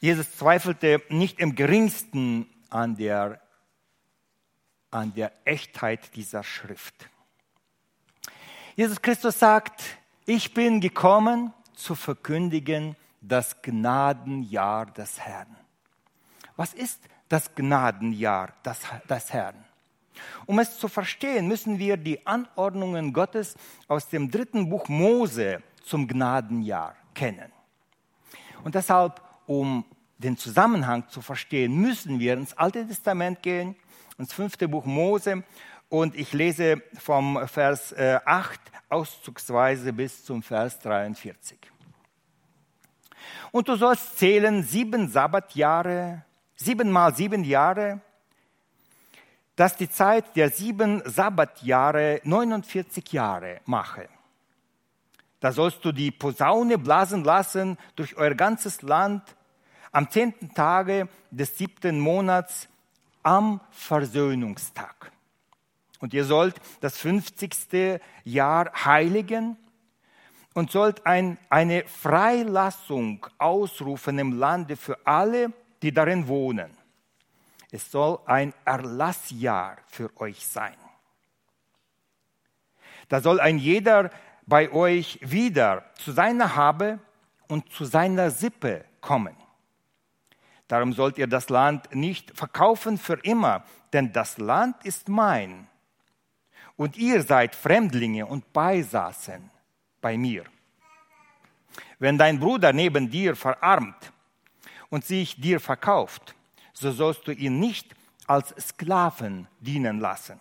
Jesus 0.00 0.36
zweifelte 0.36 1.02
nicht 1.10 1.38
im 1.38 1.54
geringsten 1.54 2.46
an 2.70 2.96
der, 2.96 3.40
an 4.90 5.14
der 5.14 5.32
Echtheit 5.44 6.16
dieser 6.16 6.42
Schrift. 6.42 7.08
Jesus 8.74 9.00
Christus 9.00 9.38
sagt, 9.38 9.98
ich 10.26 10.54
bin 10.54 10.80
gekommen 10.80 11.52
zu 11.74 11.94
verkündigen 11.94 12.96
das 13.20 13.62
Gnadenjahr 13.62 14.86
des 14.86 15.20
Herrn. 15.20 15.56
Was 16.56 16.74
ist 16.74 17.00
das 17.28 17.54
Gnadenjahr 17.54 18.52
des, 18.64 18.80
des 19.08 19.32
Herrn? 19.32 19.64
Um 20.46 20.58
es 20.58 20.78
zu 20.78 20.88
verstehen, 20.88 21.48
müssen 21.48 21.78
wir 21.78 21.96
die 21.96 22.26
Anordnungen 22.26 23.12
Gottes 23.12 23.54
aus 23.88 24.08
dem 24.08 24.30
dritten 24.30 24.68
Buch 24.68 24.88
Mose 24.88 25.62
zum 25.82 26.06
Gnadenjahr 26.06 26.94
kennen. 27.14 27.52
Und 28.64 28.74
deshalb, 28.74 29.20
um 29.46 29.84
den 30.18 30.36
Zusammenhang 30.36 31.08
zu 31.08 31.20
verstehen, 31.20 31.74
müssen 31.76 32.20
wir 32.20 32.34
ins 32.34 32.56
Alte 32.56 32.86
Testament 32.86 33.42
gehen, 33.42 33.74
ins 34.18 34.32
fünfte 34.32 34.68
Buch 34.68 34.84
Mose. 34.84 35.42
Und 35.88 36.14
ich 36.16 36.32
lese 36.32 36.80
vom 36.98 37.46
Vers 37.48 37.94
8 37.94 37.98
äh, 37.98 38.72
auszugsweise 38.88 39.92
bis 39.92 40.24
zum 40.24 40.42
Vers 40.42 40.78
43. 40.80 41.58
Und 43.50 43.68
du 43.68 43.76
sollst 43.76 44.18
zählen 44.18 44.62
sieben 44.62 45.08
Sabbatjahre, 45.08 46.24
sieben 46.54 46.90
mal 46.90 47.14
sieben 47.14 47.44
Jahre, 47.44 48.00
dass 49.56 49.76
die 49.76 49.90
Zeit 49.90 50.36
der 50.36 50.50
sieben 50.50 51.02
Sabbatjahre 51.04 52.20
49 52.24 53.12
Jahre 53.12 53.60
mache. 53.66 54.08
Da 55.40 55.52
sollst 55.52 55.84
du 55.84 55.92
die 55.92 56.10
Posaune 56.10 56.78
blasen 56.78 57.24
lassen 57.24 57.76
durch 57.96 58.16
euer 58.16 58.34
ganzes 58.34 58.82
Land 58.82 59.22
am 59.90 60.10
zehnten 60.10 60.54
Tage 60.54 61.08
des 61.30 61.58
siebten 61.58 61.98
Monats 61.98 62.68
am 63.22 63.60
Versöhnungstag. 63.70 65.12
Und 66.00 66.14
ihr 66.14 66.24
sollt 66.24 66.56
das 66.80 66.96
fünfzigste 66.96 68.00
Jahr 68.24 68.72
heiligen 68.84 69.56
und 70.54 70.70
sollt 70.70 71.06
ein, 71.06 71.38
eine 71.48 71.84
Freilassung 71.86 73.26
ausrufen 73.38 74.18
im 74.18 74.38
Lande 74.38 74.76
für 74.76 74.98
alle, 75.06 75.52
die 75.82 75.92
darin 75.92 76.26
wohnen. 76.28 76.70
Es 77.72 77.90
soll 77.90 78.18
ein 78.26 78.52
Erlassjahr 78.66 79.78
für 79.86 80.14
euch 80.20 80.46
sein. 80.46 80.76
Da 83.08 83.20
soll 83.22 83.40
ein 83.40 83.56
jeder 83.56 84.10
bei 84.46 84.70
euch 84.70 85.18
wieder 85.22 85.86
zu 85.94 86.12
seiner 86.12 86.54
Habe 86.54 86.98
und 87.48 87.72
zu 87.72 87.86
seiner 87.86 88.30
Sippe 88.30 88.84
kommen. 89.00 89.34
Darum 90.68 90.92
sollt 90.92 91.16
ihr 91.16 91.26
das 91.26 91.48
Land 91.48 91.94
nicht 91.94 92.36
verkaufen 92.36 92.98
für 92.98 93.18
immer, 93.22 93.64
denn 93.94 94.12
das 94.12 94.36
Land 94.36 94.84
ist 94.84 95.08
mein. 95.08 95.66
Und 96.76 96.98
ihr 96.98 97.22
seid 97.22 97.54
Fremdlinge 97.54 98.26
und 98.26 98.52
Beisaßen 98.52 99.50
bei 100.02 100.18
mir. 100.18 100.44
Wenn 101.98 102.18
dein 102.18 102.38
Bruder 102.38 102.74
neben 102.74 103.10
dir 103.10 103.34
verarmt 103.34 104.12
und 104.90 105.06
sich 105.06 105.40
dir 105.40 105.58
verkauft, 105.58 106.34
so 106.72 106.90
sollst 106.92 107.26
du 107.26 107.32
ihn 107.32 107.58
nicht 107.58 107.94
als 108.26 108.54
Sklaven 108.58 109.48
dienen 109.60 110.00
lassen, 110.00 110.40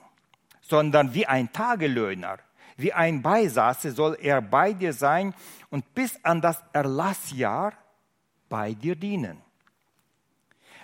sondern 0.62 1.13
wie 1.13 1.26
ein 1.26 1.52
Tagelöhner, 1.52 2.38
wie 2.78 2.94
ein 2.94 3.22
Beisaße 3.22 3.91
soll 3.91 4.17
er 4.22 4.41
bei 4.41 4.74
dir 4.74 4.94
sein 4.94 5.34
und 5.70 5.94
bis 5.94 6.24
an 6.24 6.41
das 6.41 6.63
Erlassjahr 6.74 7.74
bei 8.50 8.74
dir 8.74 8.96
dienen. 8.96 9.41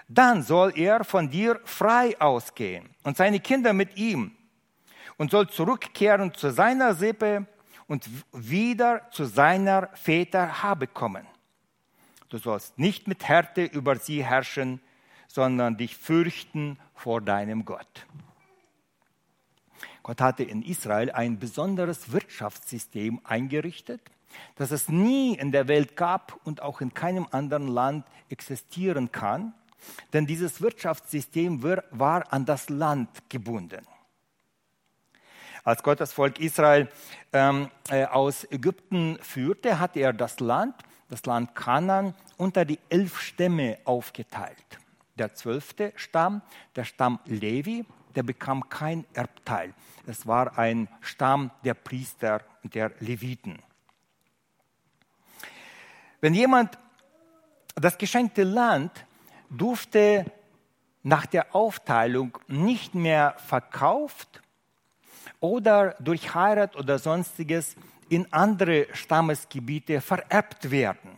Dann 0.07 0.41
soll 0.41 0.73
er 0.77 1.03
von 1.03 1.29
dir 1.29 1.59
frei 1.65 2.19
ausgehen 2.19 2.89
und 3.03 3.17
seine 3.17 3.39
Kinder 3.39 3.73
mit 3.73 3.97
ihm 3.97 4.31
und 5.17 5.31
soll 5.31 5.49
zurückkehren 5.49 6.33
zu 6.33 6.51
seiner 6.51 6.93
Sippe 6.93 7.45
und 7.87 8.07
wieder 8.31 9.09
zu 9.11 9.25
seiner 9.25 9.89
Väter 9.95 10.63
Habe 10.63 10.87
kommen. 10.87 11.25
Du 12.29 12.37
sollst 12.37 12.77
nicht 12.77 13.07
mit 13.07 13.27
Härte 13.27 13.63
über 13.63 13.95
sie 13.95 14.23
herrschen, 14.23 14.81
sondern 15.27 15.77
dich 15.77 15.95
fürchten 15.95 16.77
vor 16.95 17.21
deinem 17.21 17.65
Gott. 17.65 18.05
Gott 20.03 20.21
hatte 20.21 20.43
in 20.43 20.61
Israel 20.61 21.11
ein 21.11 21.37
besonderes 21.37 22.11
Wirtschaftssystem 22.11 23.19
eingerichtet, 23.23 24.01
das 24.55 24.71
es 24.71 24.89
nie 24.89 25.35
in 25.35 25.51
der 25.51 25.67
Welt 25.67 25.95
gab 25.95 26.39
und 26.45 26.61
auch 26.61 26.81
in 26.81 26.93
keinem 26.93 27.27
anderen 27.31 27.67
Land 27.67 28.05
existieren 28.29 29.11
kann, 29.11 29.53
denn 30.13 30.25
dieses 30.25 30.61
Wirtschaftssystem 30.61 31.61
war 31.91 32.31
an 32.31 32.45
das 32.45 32.69
Land 32.69 33.09
gebunden. 33.29 33.85
Als 35.63 35.83
Gott 35.83 35.99
das 35.99 36.13
Volk 36.13 36.39
Israel 36.39 36.87
ähm, 37.33 37.69
äh, 37.89 38.05
aus 38.05 38.49
Ägypten 38.49 39.17
führte, 39.21 39.79
hatte 39.79 39.99
er 39.99 40.13
das 40.13 40.39
Land, 40.39 40.75
das 41.09 41.25
Land 41.25 41.55
Kanan, 41.55 42.15
unter 42.37 42.63
die 42.63 42.79
elf 42.87 43.19
Stämme 43.19 43.77
aufgeteilt. 43.83 44.79
Der 45.17 45.33
zwölfte 45.33 45.93
Stamm, 45.95 46.41
der 46.75 46.83
Stamm 46.83 47.19
Levi, 47.25 47.85
der 48.15 48.23
bekam 48.23 48.69
kein 48.69 49.05
Erbteil. 49.13 49.73
Es 50.05 50.25
war 50.25 50.57
ein 50.57 50.87
Stamm 51.01 51.51
der 51.63 51.73
Priester 51.73 52.41
der 52.63 52.91
Leviten. 52.99 53.59
Wenn 56.21 56.33
jemand 56.33 56.77
das 57.75 57.97
geschenkte 57.97 58.43
Land 58.43 59.05
durfte 59.49 60.25
nach 61.03 61.25
der 61.25 61.55
Aufteilung 61.55 62.37
nicht 62.47 62.95
mehr 62.95 63.35
verkauft 63.37 64.41
oder 65.39 65.95
durch 65.99 66.33
Heirat 66.33 66.75
oder 66.75 66.99
sonstiges 66.99 67.75
in 68.09 68.31
andere 68.33 68.87
Stammesgebiete 68.93 70.01
vererbt 70.01 70.71
werden. 70.71 71.16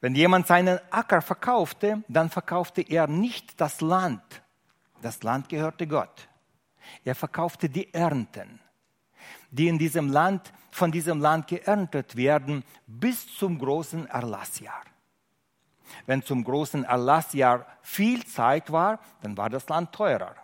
Wenn 0.00 0.14
jemand 0.14 0.46
seinen 0.46 0.78
Acker 0.90 1.20
verkaufte, 1.20 2.02
dann 2.08 2.30
verkaufte 2.30 2.80
er 2.82 3.06
nicht 3.06 3.60
das 3.60 3.80
Land. 3.80 4.22
Das 5.02 5.22
Land 5.22 5.48
gehörte 5.48 5.86
Gott. 5.86 6.28
Er 7.04 7.14
verkaufte 7.14 7.68
die 7.68 7.92
Ernten, 7.92 8.60
die 9.50 9.68
in 9.68 9.78
diesem 9.78 10.08
Land, 10.08 10.52
von 10.70 10.90
diesem 10.90 11.20
Land 11.20 11.48
geerntet 11.48 12.16
werden, 12.16 12.64
bis 12.86 13.36
zum 13.36 13.58
großen 13.58 14.06
Erlassjahr. 14.08 14.82
Wenn 16.06 16.22
zum 16.22 16.44
großen 16.44 16.84
Erlassjahr 16.84 17.66
viel 17.82 18.24
Zeit 18.24 18.70
war, 18.70 19.00
dann 19.22 19.36
war 19.36 19.50
das 19.50 19.68
Land 19.68 19.92
teurer. 19.92 20.34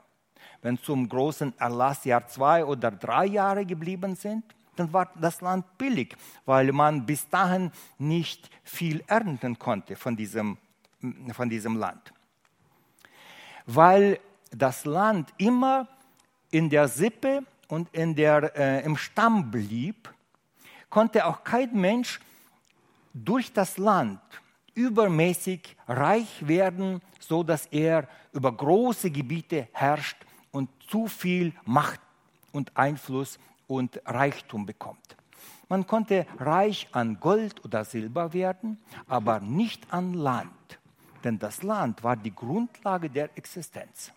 Wenn 0.60 0.78
zum 0.78 1.08
großen 1.08 1.58
Erlassjahr 1.58 2.26
zwei 2.26 2.64
oder 2.64 2.90
drei 2.90 3.26
Jahre 3.26 3.64
geblieben 3.64 4.16
sind, 4.16 4.55
dann 4.76 4.92
war 4.92 5.10
das 5.20 5.40
Land 5.40 5.78
billig, 5.78 6.16
weil 6.44 6.72
man 6.72 7.06
bis 7.06 7.28
dahin 7.28 7.72
nicht 7.98 8.50
viel 8.62 9.02
ernten 9.06 9.58
konnte 9.58 9.96
von 9.96 10.16
diesem, 10.16 10.58
von 11.32 11.48
diesem 11.48 11.76
Land. 11.76 12.12
Weil 13.66 14.20
das 14.50 14.84
Land 14.84 15.32
immer 15.38 15.88
in 16.50 16.70
der 16.70 16.88
Sippe 16.88 17.44
und 17.68 17.92
in 17.92 18.14
der, 18.14 18.56
äh, 18.56 18.84
im 18.84 18.96
Stamm 18.96 19.50
blieb, 19.50 20.12
konnte 20.88 21.26
auch 21.26 21.42
kein 21.42 21.72
Mensch 21.78 22.20
durch 23.12 23.52
das 23.52 23.78
Land 23.78 24.20
übermäßig 24.74 25.76
reich 25.88 26.46
werden, 26.46 27.00
so 27.18 27.42
dass 27.42 27.66
er 27.66 28.08
über 28.32 28.52
große 28.52 29.10
Gebiete 29.10 29.68
herrscht 29.72 30.16
und 30.52 30.70
zu 30.88 31.08
viel 31.08 31.52
Macht 31.64 32.00
und 32.52 32.76
Einfluss 32.76 33.38
und 33.66 34.00
Reichtum 34.04 34.66
bekommt. 34.66 35.16
Man 35.68 35.86
konnte 35.86 36.26
reich 36.38 36.88
an 36.92 37.18
Gold 37.18 37.64
oder 37.64 37.84
Silber 37.84 38.32
werden, 38.32 38.78
aber 39.08 39.40
nicht 39.40 39.92
an 39.92 40.14
Land, 40.14 40.78
denn 41.24 41.38
das 41.38 41.62
Land 41.62 42.04
war 42.04 42.16
die 42.16 42.34
Grundlage 42.34 43.10
der 43.10 43.36
Existenz. 43.36 44.12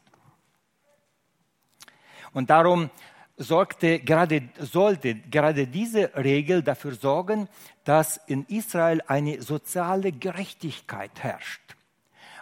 Und 2.33 2.49
darum 2.49 2.91
sorgte 3.37 3.99
gerade, 3.99 4.49
sollte 4.59 5.15
gerade 5.15 5.65
diese 5.65 6.13
Regel 6.15 6.61
dafür 6.61 6.93
sorgen, 6.93 7.47
dass 7.83 8.17
in 8.27 8.45
Israel 8.45 9.01
eine 9.07 9.41
soziale 9.41 10.11
Gerechtigkeit 10.11 11.23
herrscht. 11.23 11.75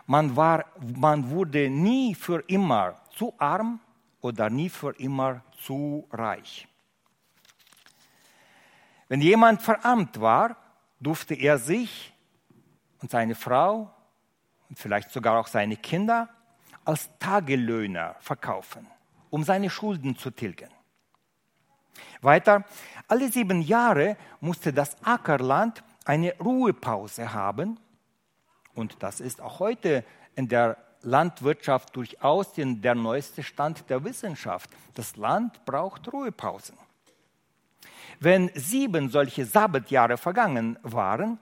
Man, 0.06 0.36
war, 0.36 0.66
man 0.96 1.30
wurde 1.30 1.70
nie 1.70 2.16
für 2.16 2.44
immer 2.48 2.96
zu 3.16 3.34
arm 3.38 3.80
oder 4.22 4.50
nie 4.50 4.70
für 4.70 4.92
immer 5.00 5.44
zu 5.62 6.08
reich. 6.12 6.68
Wenn 9.08 9.22
jemand 9.22 9.62
verarmt 9.62 10.20
war, 10.20 10.58
durfte 11.00 11.34
er 11.34 11.58
sich 11.58 12.14
und 13.02 13.12
seine 13.12 13.36
Frau 13.36 13.94
und 14.70 14.78
vielleicht 14.78 15.12
sogar 15.12 15.40
auch 15.40 15.48
seine 15.48 15.78
Kinder 15.78 16.30
als 16.84 17.10
Tagelöhner 17.20 18.16
verkaufen, 18.20 18.88
um 19.30 19.44
seine 19.44 19.70
Schulden 19.70 20.18
zu 20.18 20.32
tilgen. 20.32 20.70
Weiter, 22.22 22.64
alle 23.08 23.32
sieben 23.32 23.62
Jahre 23.62 24.18
musste 24.40 24.74
das 24.74 24.96
Ackerland 25.04 25.84
eine 26.06 26.38
Ruhepause 26.40 27.34
haben. 27.34 27.80
Und 28.74 29.02
das 29.04 29.20
ist 29.20 29.42
auch 29.42 29.60
heute 29.60 30.04
in 30.36 30.48
der 30.48 30.78
Landwirtschaft 31.02 31.96
durchaus 31.96 32.54
der 32.54 32.96
neueste 32.96 33.44
Stand 33.44 33.90
der 33.90 34.04
Wissenschaft. 34.04 34.70
Das 34.94 35.16
Land 35.16 35.64
braucht 35.66 36.12
Ruhepausen. 36.12 36.78
Wenn 38.20 38.52
sieben 38.56 39.10
solche 39.10 39.46
Sabbatjahre 39.46 40.18
vergangen 40.18 40.78
waren, 40.84 41.40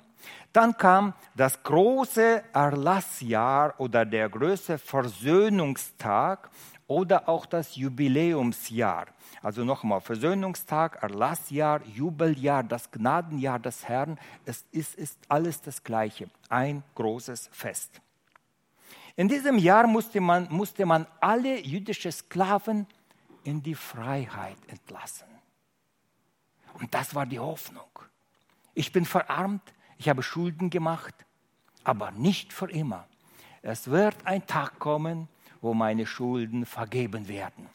dann 0.54 0.78
kam 0.78 1.14
das 1.36 1.62
große 1.64 2.44
Erlassjahr 2.54 3.74
oder 3.78 4.06
der 4.06 4.30
große 4.30 4.78
Versöhnungstag 4.78 6.50
oder 6.88 7.28
auch 7.28 7.46
das 7.46 7.76
Jubiläumsjahr. 7.76 9.08
Also 9.42 9.64
nochmal, 9.64 10.02
Versöhnungstag, 10.02 11.04
Erlassjahr, 11.04 11.82
Jubeljahr, 11.86 12.64
das 12.64 12.90
Gnadenjahr 12.90 13.60
des 13.60 13.88
Herrn, 13.88 14.18
es 14.46 14.66
ist, 14.72 14.96
ist 14.96 15.20
alles 15.28 15.62
das 15.62 15.84
Gleiche, 15.84 16.30
ein 16.50 16.84
großes 16.96 17.50
Fest. 17.52 18.02
In 19.16 19.28
diesem 19.28 19.58
Jahr 19.58 19.88
musste 19.88 20.20
man, 20.20 20.48
musste 20.50 20.86
man 20.86 21.08
alle 21.22 21.60
jüdische 21.60 22.12
Sklaven 22.12 22.88
in 23.44 23.62
die 23.62 23.76
Freiheit 23.76 24.58
entlassen. 24.68 25.28
Und 26.80 26.94
das 26.94 27.16
war 27.16 27.26
die 27.26 27.40
Hoffnung. 27.40 27.90
Ich 28.74 28.92
bin 28.92 29.06
verarmt, 29.06 29.74
ich 29.98 30.10
habe 30.10 30.22
Schulden 30.22 30.70
gemacht, 30.70 31.16
aber 31.84 32.12
nicht 32.12 32.52
für 32.52 32.70
immer. 32.70 33.08
Es 33.62 33.90
wird 33.90 34.16
ein 34.26 34.46
Tag 34.46 34.80
kommen, 34.80 35.28
wo 35.62 35.74
meine 35.74 36.06
Schulden 36.06 36.66
vergeben 36.66 37.28
werden. 37.28 37.70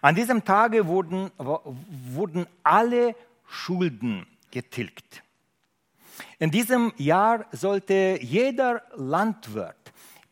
An 0.00 0.14
diesem 0.14 0.44
Tage 0.44 0.86
wurden, 0.86 1.30
wurden 1.38 2.46
alle 2.62 3.16
Schulden 3.46 4.26
getilgt. 4.50 5.22
In 6.38 6.50
diesem 6.50 6.92
Jahr 6.96 7.46
sollte 7.50 8.18
jeder 8.20 8.82
Landwirt, 8.94 9.76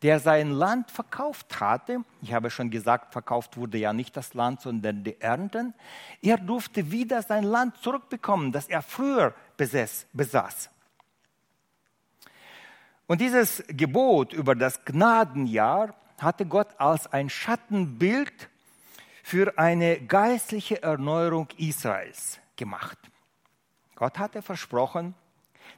der 0.07 0.21
sein 0.21 0.53
Land 0.53 0.93
verkauft 0.93 1.59
hatte, 1.59 2.05
ich 2.23 2.33
habe 2.33 2.49
schon 2.49 2.71
gesagt, 2.71 3.13
verkauft 3.13 3.57
wurde 3.57 3.77
ja 3.77 3.93
nicht 3.93 4.17
das 4.17 4.35
Land, 4.35 4.61
sondern 4.61 5.03
die 5.03 5.21
Ernten, 5.21 5.75
er 6.23 6.39
durfte 6.39 6.93
wieder 6.93 7.23
sein 7.23 7.43
Land 7.43 7.79
zurückbekommen, 7.79 8.53
das 8.53 8.69
er 8.69 8.83
früher 8.83 9.35
besaß. 9.57 10.71
Und 13.09 13.21
dieses 13.21 13.65
Gebot 13.67 14.33
über 14.33 14.55
das 14.55 14.85
Gnadenjahr 14.85 15.97
hatte 16.21 16.47
Gott 16.47 16.69
als 16.79 17.13
ein 17.13 17.29
Schattenbild 17.29 18.49
für 19.25 19.59
eine 19.59 20.01
geistliche 20.01 20.85
Erneuerung 20.85 21.49
Israels 21.57 22.39
gemacht. 22.55 22.99
Gott 23.97 24.21
hatte 24.21 24.41
versprochen, 24.41 25.17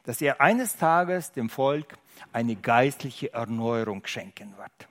dass 0.04 0.20
er 0.20 0.42
eines 0.42 0.76
Tages 0.76 1.32
dem 1.32 1.48
Volk 1.48 1.96
eine 2.32 2.56
geistliche 2.56 3.32
Erneuerung 3.32 4.06
schenken 4.06 4.56
wird. 4.56 4.88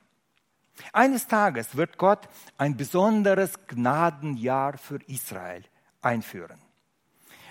Eines 0.93 1.27
Tages 1.27 1.75
wird 1.75 1.97
Gott 1.97 2.27
ein 2.57 2.77
besonderes 2.77 3.53
Gnadenjahr 3.67 4.77
für 4.77 4.99
Israel 5.07 5.63
einführen. 6.01 6.61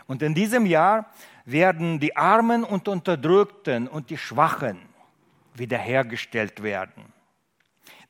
Und 0.06 0.22
in 0.22 0.34
diesem 0.34 0.66
Jahr 0.66 1.10
werden 1.44 1.98
die 1.98 2.16
Armen 2.16 2.62
und 2.62 2.88
Unterdrückten 2.88 3.88
und 3.88 4.10
die 4.10 4.18
Schwachen 4.18 4.78
wiederhergestellt 5.54 6.62
werden. 6.62 7.12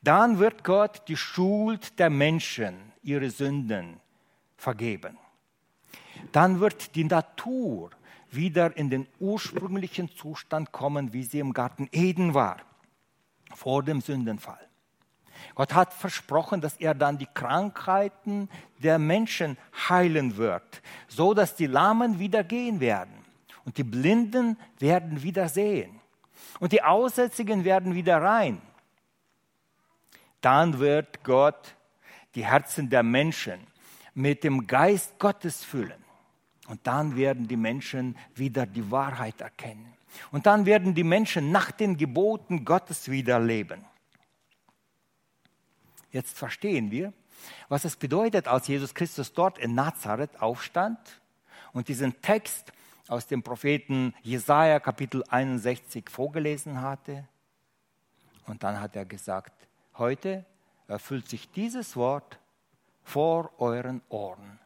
Dann 0.02 0.38
wird 0.38 0.62
Gott 0.62 1.02
die 1.08 1.16
Schuld 1.16 1.98
der 1.98 2.10
Menschen, 2.10 2.92
ihre 3.02 3.30
Sünden 3.30 4.00
vergeben. 4.56 5.16
Dann 6.32 6.60
wird 6.60 6.94
die 6.94 7.04
Natur 7.04 7.90
wieder 8.30 8.76
in 8.76 8.90
den 8.90 9.06
ursprünglichen 9.18 10.10
Zustand 10.10 10.72
kommen, 10.72 11.12
wie 11.12 11.22
sie 11.22 11.38
im 11.38 11.52
Garten 11.52 11.88
Eden 11.92 12.34
war, 12.34 12.58
vor 13.54 13.82
dem 13.82 14.00
Sündenfall. 14.00 14.58
Gott 15.54 15.74
hat 15.74 15.92
versprochen, 15.92 16.60
dass 16.60 16.76
er 16.76 16.94
dann 16.94 17.18
die 17.18 17.28
Krankheiten 17.32 18.48
der 18.78 18.98
Menschen 18.98 19.56
heilen 19.88 20.36
wird, 20.36 20.82
so 21.08 21.34
dass 21.34 21.56
die 21.56 21.66
Lahmen 21.66 22.18
wieder 22.18 22.44
gehen 22.44 22.80
werden 22.80 23.24
und 23.64 23.78
die 23.78 23.84
Blinden 23.84 24.58
werden 24.78 25.22
wieder 25.22 25.48
sehen 25.48 26.00
und 26.60 26.72
die 26.72 26.82
Aussätzigen 26.82 27.64
werden 27.64 27.94
wieder 27.94 28.20
rein. 28.20 28.60
Dann 30.40 30.78
wird 30.78 31.24
Gott 31.24 31.74
die 32.34 32.44
Herzen 32.46 32.90
der 32.90 33.02
Menschen 33.02 33.66
mit 34.14 34.44
dem 34.44 34.66
Geist 34.66 35.18
Gottes 35.18 35.64
füllen. 35.64 36.05
Und 36.68 36.86
dann 36.86 37.16
werden 37.16 37.46
die 37.46 37.56
Menschen 37.56 38.16
wieder 38.34 38.66
die 38.66 38.90
Wahrheit 38.90 39.40
erkennen. 39.40 39.94
Und 40.32 40.46
dann 40.46 40.66
werden 40.66 40.94
die 40.94 41.04
Menschen 41.04 41.52
nach 41.52 41.70
den 41.70 41.96
Geboten 41.96 42.64
Gottes 42.64 43.10
wieder 43.10 43.38
leben. 43.38 43.84
Jetzt 46.10 46.38
verstehen 46.38 46.90
wir, 46.90 47.12
was 47.68 47.84
es 47.84 47.96
bedeutet, 47.96 48.48
als 48.48 48.68
Jesus 48.68 48.94
Christus 48.94 49.32
dort 49.32 49.58
in 49.58 49.74
Nazareth 49.74 50.40
aufstand 50.40 50.98
und 51.72 51.88
diesen 51.88 52.20
Text 52.22 52.72
aus 53.08 53.26
dem 53.26 53.42
Propheten 53.42 54.14
Jesaja 54.22 54.80
Kapitel 54.80 55.22
61 55.28 56.08
vorgelesen 56.10 56.80
hatte. 56.80 57.28
Und 58.46 58.62
dann 58.62 58.80
hat 58.80 58.96
er 58.96 59.04
gesagt: 59.04 59.68
Heute 59.98 60.44
erfüllt 60.88 61.28
sich 61.28 61.50
dieses 61.50 61.96
Wort 61.96 62.38
vor 63.02 63.52
euren 63.58 64.02
Ohren. 64.08 64.58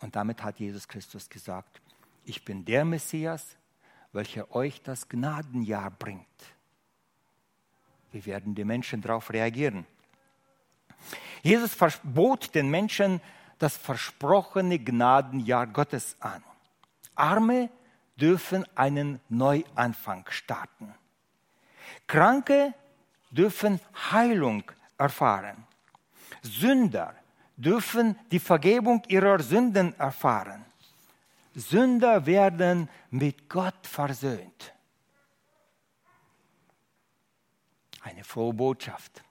Und 0.00 0.16
damit 0.16 0.42
hat 0.42 0.58
Jesus 0.58 0.86
Christus 0.88 1.28
gesagt: 1.28 1.80
Ich 2.24 2.44
bin 2.44 2.64
der 2.64 2.84
Messias, 2.84 3.56
welcher 4.12 4.54
euch 4.54 4.82
das 4.82 5.08
Gnadenjahr 5.08 5.90
bringt. 5.90 6.26
Wie 8.12 8.24
werden 8.26 8.54
die 8.54 8.64
Menschen 8.64 9.02
darauf 9.02 9.30
reagieren? 9.30 9.86
Jesus 11.42 11.74
verbot 11.74 12.54
den 12.54 12.70
Menschen 12.70 13.20
das 13.58 13.76
versprochene 13.76 14.78
Gnadenjahr 14.78 15.66
Gottes 15.66 16.16
an. 16.20 16.42
Arme 17.14 17.70
dürfen 18.16 18.64
einen 18.74 19.20
Neuanfang 19.28 20.24
starten. 20.30 20.94
Kranke 22.06 22.74
dürfen 23.30 23.80
Heilung 24.10 24.64
erfahren. 24.98 25.66
Sünder 26.42 27.14
dürfen 27.56 28.18
die 28.30 28.38
Vergebung 28.38 29.02
ihrer 29.08 29.42
Sünden 29.42 29.98
erfahren. 29.98 30.64
Sünder 31.54 32.26
werden 32.26 32.88
mit 33.10 33.48
Gott 33.48 33.86
versöhnt. 33.86 34.74
Eine 38.02 38.22
frohe 38.24 38.52
Botschaft. 38.52 39.24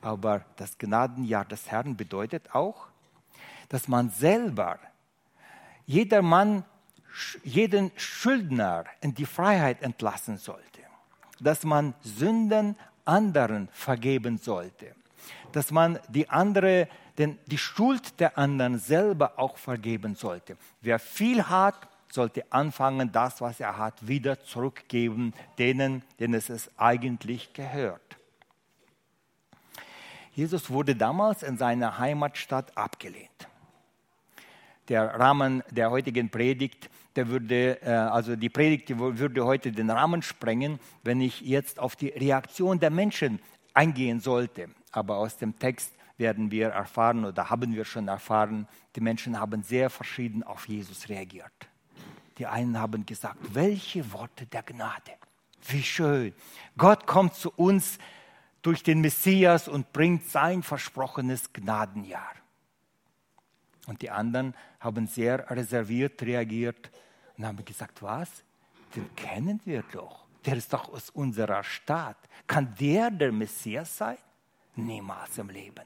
Aber 0.00 0.44
das 0.56 0.78
Gnadenjahr 0.78 1.44
des 1.44 1.70
Herrn 1.70 1.96
bedeutet 1.96 2.54
auch, 2.54 2.88
dass 3.68 3.88
man 3.88 4.10
selber, 4.10 4.78
jeder 5.84 6.22
Mann, 6.22 6.64
jeden 7.44 7.90
Schuldner 7.96 8.84
in 9.00 9.14
die 9.14 9.26
Freiheit 9.26 9.82
entlassen 9.82 10.38
sollte. 10.38 10.82
Dass 11.40 11.64
man 11.64 11.94
Sünden 12.02 12.76
anderen 13.04 13.68
vergeben 13.68 14.38
sollte. 14.38 14.94
Dass 15.52 15.70
man 15.70 15.98
die 16.08 16.28
andere, 16.28 16.88
denn 17.18 17.38
die 17.46 17.58
Schuld 17.58 18.20
der 18.20 18.36
anderen 18.36 18.78
selber 18.78 19.38
auch 19.38 19.56
vergeben 19.56 20.14
sollte. 20.14 20.56
Wer 20.80 20.98
viel 20.98 21.42
hat, 21.48 21.88
sollte 22.10 22.44
anfangen, 22.50 23.12
das, 23.12 23.40
was 23.40 23.60
er 23.60 23.76
hat, 23.76 24.06
wieder 24.06 24.40
zurückgeben, 24.40 25.32
denen, 25.58 26.02
denen 26.18 26.34
es 26.34 26.70
eigentlich 26.76 27.52
gehört. 27.52 28.16
Jesus 30.32 30.68
wurde 30.70 30.94
damals 30.94 31.42
in 31.42 31.56
seiner 31.56 31.98
Heimatstadt 31.98 32.76
abgelehnt. 32.76 33.48
Der 34.88 35.18
Rahmen 35.18 35.62
der 35.70 35.90
heutigen 35.90 36.30
Predigt, 36.30 36.90
der 37.16 37.28
würde, 37.28 37.80
äh, 37.82 37.90
also 37.90 38.36
die 38.36 38.50
Predigt 38.50 38.98
würde 38.98 39.44
heute 39.44 39.72
den 39.72 39.90
Rahmen 39.90 40.22
sprengen, 40.22 40.78
wenn 41.02 41.20
ich 41.20 41.40
jetzt 41.40 41.78
auf 41.78 41.96
die 41.96 42.08
Reaktion 42.08 42.78
der 42.78 42.90
Menschen 42.90 43.40
eingehen 43.76 44.20
sollte. 44.20 44.68
Aber 44.90 45.16
aus 45.16 45.36
dem 45.36 45.58
Text 45.58 45.92
werden 46.16 46.50
wir 46.50 46.68
erfahren 46.68 47.24
oder 47.24 47.50
haben 47.50 47.74
wir 47.74 47.84
schon 47.84 48.08
erfahren, 48.08 48.66
die 48.94 49.00
Menschen 49.00 49.38
haben 49.38 49.62
sehr 49.62 49.90
verschieden 49.90 50.42
auf 50.42 50.66
Jesus 50.66 51.08
reagiert. 51.08 51.52
Die 52.38 52.46
einen 52.46 52.78
haben 52.78 53.04
gesagt, 53.04 53.38
welche 53.54 54.12
Worte 54.12 54.46
der 54.46 54.62
Gnade. 54.62 55.12
Wie 55.68 55.82
schön. 55.82 56.34
Gott 56.76 57.06
kommt 57.06 57.34
zu 57.34 57.50
uns 57.50 57.98
durch 58.62 58.82
den 58.82 59.00
Messias 59.00 59.68
und 59.68 59.92
bringt 59.92 60.24
sein 60.28 60.62
versprochenes 60.62 61.52
Gnadenjahr. 61.52 62.32
Und 63.86 64.02
die 64.02 64.10
anderen 64.10 64.54
haben 64.80 65.06
sehr 65.06 65.48
reserviert 65.50 66.22
reagiert 66.22 66.90
und 67.36 67.46
haben 67.46 67.64
gesagt, 67.64 68.02
was? 68.02 68.28
Den 68.94 69.14
kennen 69.14 69.60
wir 69.64 69.84
doch. 69.92 70.25
Der 70.46 70.56
ist 70.56 70.72
doch 70.72 70.92
aus 70.92 71.10
unserer 71.10 71.64
Stadt. 71.64 72.16
Kann 72.46 72.74
der 72.78 73.10
der 73.10 73.32
Messias 73.32 73.96
sein? 73.96 74.16
Niemals 74.76 75.36
im 75.38 75.50
Leben. 75.50 75.84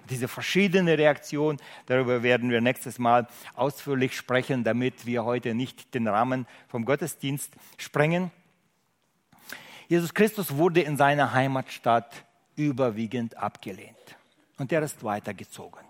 Und 0.00 0.10
diese 0.10 0.28
verschiedene 0.28 0.96
Reaktion, 0.96 1.58
darüber 1.86 2.22
werden 2.22 2.50
wir 2.50 2.60
nächstes 2.60 2.98
Mal 2.98 3.26
ausführlich 3.54 4.16
sprechen, 4.16 4.64
damit 4.64 5.06
wir 5.06 5.24
heute 5.24 5.54
nicht 5.54 5.94
den 5.94 6.08
Rahmen 6.08 6.46
vom 6.68 6.84
Gottesdienst 6.84 7.52
sprengen. 7.76 8.30
Jesus 9.88 10.14
Christus 10.14 10.56
wurde 10.56 10.82
in 10.82 10.96
seiner 10.96 11.32
Heimatstadt 11.32 12.24
überwiegend 12.56 13.36
abgelehnt. 13.36 14.16
Und 14.58 14.72
er 14.72 14.82
ist 14.82 15.04
weitergezogen. 15.04 15.84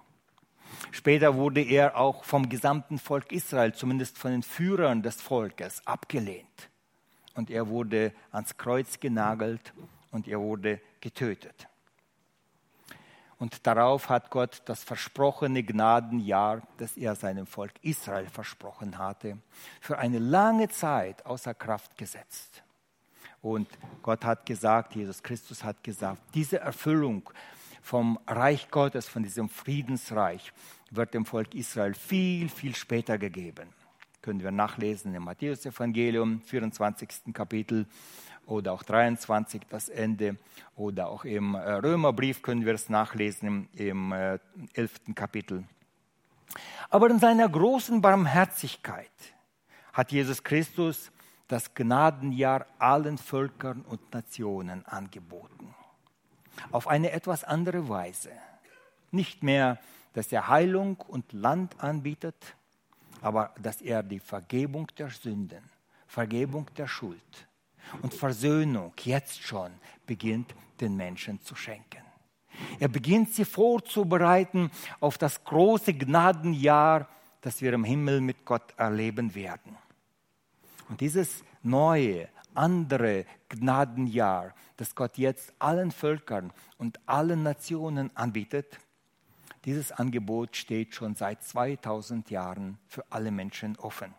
Später 0.90 1.36
wurde 1.36 1.62
er 1.62 1.96
auch 1.96 2.24
vom 2.24 2.48
gesamten 2.48 2.98
Volk 2.98 3.32
Israel, 3.32 3.72
zumindest 3.74 4.18
von 4.18 4.32
den 4.32 4.42
Führern 4.42 5.02
des 5.02 5.20
Volkes, 5.20 5.86
abgelehnt. 5.86 6.68
Und 7.36 7.50
er 7.50 7.68
wurde 7.68 8.12
ans 8.32 8.56
Kreuz 8.56 8.98
genagelt 8.98 9.72
und 10.10 10.26
er 10.26 10.40
wurde 10.40 10.80
getötet. 11.00 11.68
Und 13.38 13.66
darauf 13.66 14.08
hat 14.08 14.30
Gott 14.30 14.62
das 14.64 14.82
versprochene 14.82 15.62
Gnadenjahr, 15.62 16.62
das 16.78 16.96
er 16.96 17.14
seinem 17.14 17.46
Volk 17.46 17.72
Israel 17.82 18.26
versprochen 18.26 18.96
hatte, 18.96 19.36
für 19.80 19.98
eine 19.98 20.18
lange 20.18 20.68
Zeit 20.70 21.24
außer 21.26 21.52
Kraft 21.52 21.98
gesetzt. 21.98 22.62
Und 23.42 23.68
Gott 24.02 24.24
hat 24.24 24.46
gesagt, 24.46 24.94
Jesus 24.94 25.22
Christus 25.22 25.62
hat 25.62 25.84
gesagt, 25.84 26.22
diese 26.34 26.60
Erfüllung 26.60 27.28
vom 27.82 28.18
Reich 28.26 28.70
Gottes, 28.70 29.06
von 29.06 29.22
diesem 29.22 29.50
Friedensreich, 29.50 30.52
wird 30.90 31.12
dem 31.12 31.26
Volk 31.26 31.54
Israel 31.54 31.94
viel, 31.94 32.48
viel 32.48 32.74
später 32.74 33.18
gegeben. 33.18 33.68
Können 34.26 34.42
wir 34.42 34.50
nachlesen 34.50 35.14
im 35.14 35.22
Matthäus-Evangelium, 35.22 36.40
24. 36.40 37.32
Kapitel 37.32 37.86
oder 38.44 38.72
auch 38.72 38.82
23, 38.82 39.62
das 39.68 39.88
Ende, 39.88 40.36
oder 40.74 41.10
auch 41.10 41.24
im 41.24 41.54
äh, 41.54 41.74
Römerbrief 41.74 42.42
können 42.42 42.66
wir 42.66 42.74
es 42.74 42.88
nachlesen 42.88 43.68
im 43.74 44.10
11. 44.10 44.50
Äh, 44.74 45.12
Kapitel. 45.12 45.62
Aber 46.90 47.08
in 47.08 47.20
seiner 47.20 47.48
großen 47.48 48.00
Barmherzigkeit 48.00 49.12
hat 49.92 50.10
Jesus 50.10 50.42
Christus 50.42 51.12
das 51.46 51.72
Gnadenjahr 51.74 52.66
allen 52.80 53.18
Völkern 53.18 53.82
und 53.82 54.12
Nationen 54.12 54.84
angeboten. 54.86 55.72
Auf 56.72 56.88
eine 56.88 57.12
etwas 57.12 57.44
andere 57.44 57.88
Weise. 57.88 58.32
Nicht 59.12 59.44
mehr, 59.44 59.78
dass 60.14 60.32
er 60.32 60.48
Heilung 60.48 60.96
und 60.96 61.32
Land 61.32 61.78
anbietet, 61.80 62.56
aber 63.22 63.54
dass 63.60 63.80
er 63.80 64.02
die 64.02 64.20
Vergebung 64.20 64.88
der 64.98 65.10
Sünden, 65.10 65.62
Vergebung 66.06 66.66
der 66.76 66.86
Schuld 66.86 67.48
und 68.02 68.14
Versöhnung 68.14 68.92
jetzt 69.02 69.42
schon 69.42 69.72
beginnt 70.06 70.54
den 70.80 70.96
Menschen 70.96 71.40
zu 71.42 71.54
schenken. 71.54 72.02
Er 72.78 72.88
beginnt 72.88 73.34
sie 73.34 73.44
vorzubereiten 73.44 74.70
auf 75.00 75.18
das 75.18 75.44
große 75.44 75.94
Gnadenjahr, 75.94 77.08
das 77.40 77.60
wir 77.60 77.72
im 77.72 77.84
Himmel 77.84 78.20
mit 78.20 78.44
Gott 78.44 78.74
erleben 78.76 79.34
werden. 79.34 79.76
Und 80.88 81.00
dieses 81.00 81.44
neue, 81.62 82.28
andere 82.54 83.26
Gnadenjahr, 83.48 84.54
das 84.76 84.94
Gott 84.94 85.18
jetzt 85.18 85.52
allen 85.58 85.90
Völkern 85.90 86.52
und 86.78 86.98
allen 87.06 87.42
Nationen 87.42 88.10
anbietet, 88.16 88.78
dieses 89.66 89.90
Angebot 89.90 90.56
steht 90.56 90.94
schon 90.94 91.16
seit 91.16 91.42
2000 91.42 92.30
Jahren 92.30 92.78
für 92.86 93.04
alle 93.10 93.32
Menschen 93.32 93.76
offen. 93.76 94.14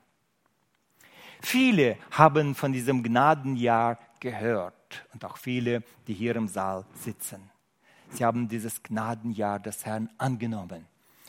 Viele 1.41 1.97
haben 2.11 2.53
von 2.53 2.73
diesem 2.73 3.01
Gnadenjahr 3.01 3.97
gehört 4.19 5.07
und 5.13 5.23
auch 5.23 5.37
viele, 5.37 5.83
die 6.07 6.13
hier 6.13 6.35
im 6.35 6.49
Saal 6.49 6.85
sitzen. 6.93 7.49
Sie 8.09 8.25
haben 8.25 8.49
dieses 8.49 8.83
Gnadenjahr 8.83 9.59
des 9.59 9.85
Herrn 9.85 10.09
angenommen. 10.17 10.85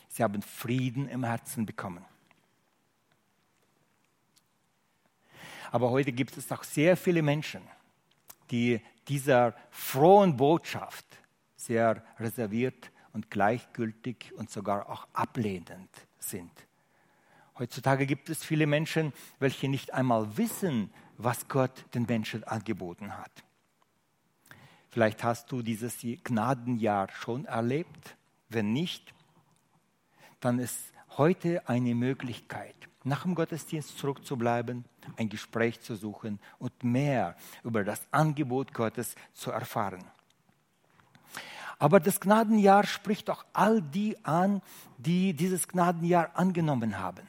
Sie 0.09 0.21
haben 0.21 0.41
Frieden 0.41 1.07
im 1.07 1.23
Herzen 1.23 1.65
bekommen. 1.65 2.03
Aber 5.71 5.91
heute 5.91 6.11
gibt 6.11 6.35
es 6.35 6.51
auch 6.51 6.63
sehr 6.63 6.97
viele 6.97 7.21
Menschen, 7.21 7.61
die 8.51 8.81
dieser 9.07 9.53
frohen 9.69 10.35
Botschaft 10.35 11.05
sehr 11.55 12.03
reserviert 12.19 12.91
und 13.13 13.31
gleichgültig 13.31 14.33
und 14.35 14.49
sogar 14.49 14.89
auch 14.89 15.07
ablehnend 15.13 15.89
sind. 16.19 16.51
Heutzutage 17.57 18.05
gibt 18.05 18.29
es 18.29 18.43
viele 18.43 18.67
Menschen, 18.67 19.13
welche 19.39 19.67
nicht 19.67 19.93
einmal 19.93 20.37
wissen, 20.37 20.91
was 21.17 21.49
Gott 21.49 21.85
den 21.93 22.03
Menschen 22.03 22.45
angeboten 22.45 23.17
hat. 23.17 23.43
Vielleicht 24.89 25.23
hast 25.23 25.51
du 25.51 25.61
dieses 25.61 25.97
Gnadenjahr 26.23 27.09
schon 27.11 27.45
erlebt. 27.45 28.17
Wenn 28.47 28.73
nicht, 28.73 29.13
dann 30.39 30.57
ist 30.57 30.93
heute 31.17 31.67
eine 31.67 31.93
Möglichkeit, 31.93 32.75
nach 33.03 33.23
dem 33.23 33.35
Gottesdienst 33.35 33.97
zurückzubleiben, 33.97 34.85
ein 35.17 35.29
Gespräch 35.29 35.81
zu 35.81 35.95
suchen 35.95 36.39
und 36.57 36.83
mehr 36.83 37.35
über 37.63 37.83
das 37.83 38.01
Angebot 38.11 38.73
Gottes 38.73 39.15
zu 39.33 39.51
erfahren. 39.51 40.03
Aber 41.79 42.01
das 42.01 42.19
Gnadenjahr 42.19 42.85
spricht 42.85 43.29
auch 43.29 43.45
all 43.53 43.81
die 43.81 44.23
an, 44.25 44.61
die 44.97 45.33
dieses 45.33 45.67
Gnadenjahr 45.67 46.31
angenommen 46.35 46.99
haben. 46.99 47.27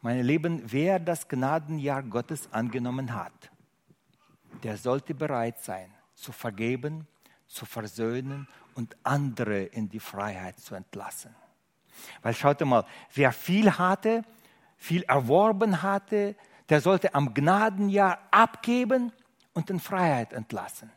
Meine 0.00 0.22
Lieben, 0.22 0.62
wer 0.64 1.00
das 1.00 1.28
Gnadenjahr 1.28 2.04
Gottes 2.04 2.52
angenommen 2.52 3.14
hat, 3.14 3.50
der 4.62 4.76
sollte 4.76 5.14
bereit 5.14 5.62
sein, 5.62 5.92
zu 6.14 6.30
vergeben, 6.30 7.08
zu 7.48 7.66
versöhnen 7.66 8.46
und 8.74 8.96
andere 9.02 9.62
in 9.64 9.88
die 9.88 10.00
Freiheit 10.00 10.58
zu 10.60 10.76
entlassen. 10.76 11.34
Weil 12.22 12.34
schaut 12.34 12.60
mal, 12.62 12.86
wer 13.14 13.32
viel 13.32 13.78
hatte, 13.78 14.22
viel 14.76 15.02
erworben 15.02 15.82
hatte, 15.82 16.36
der 16.68 16.80
sollte 16.80 17.14
am 17.14 17.34
Gnadenjahr 17.34 18.18
abgeben 18.30 19.12
und 19.52 19.70
in 19.70 19.80
Freiheit 19.80 20.32
entlassen. 20.32 20.90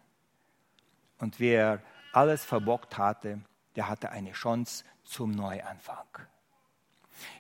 Und 1.18 1.40
wer 1.40 1.82
alles 2.16 2.46
verbockt 2.46 2.98
hatte, 2.98 3.42
der 3.76 3.90
hatte 3.90 4.10
eine 4.10 4.32
Chance 4.32 4.84
zum 5.04 5.32
Neuanfang. 5.32 6.06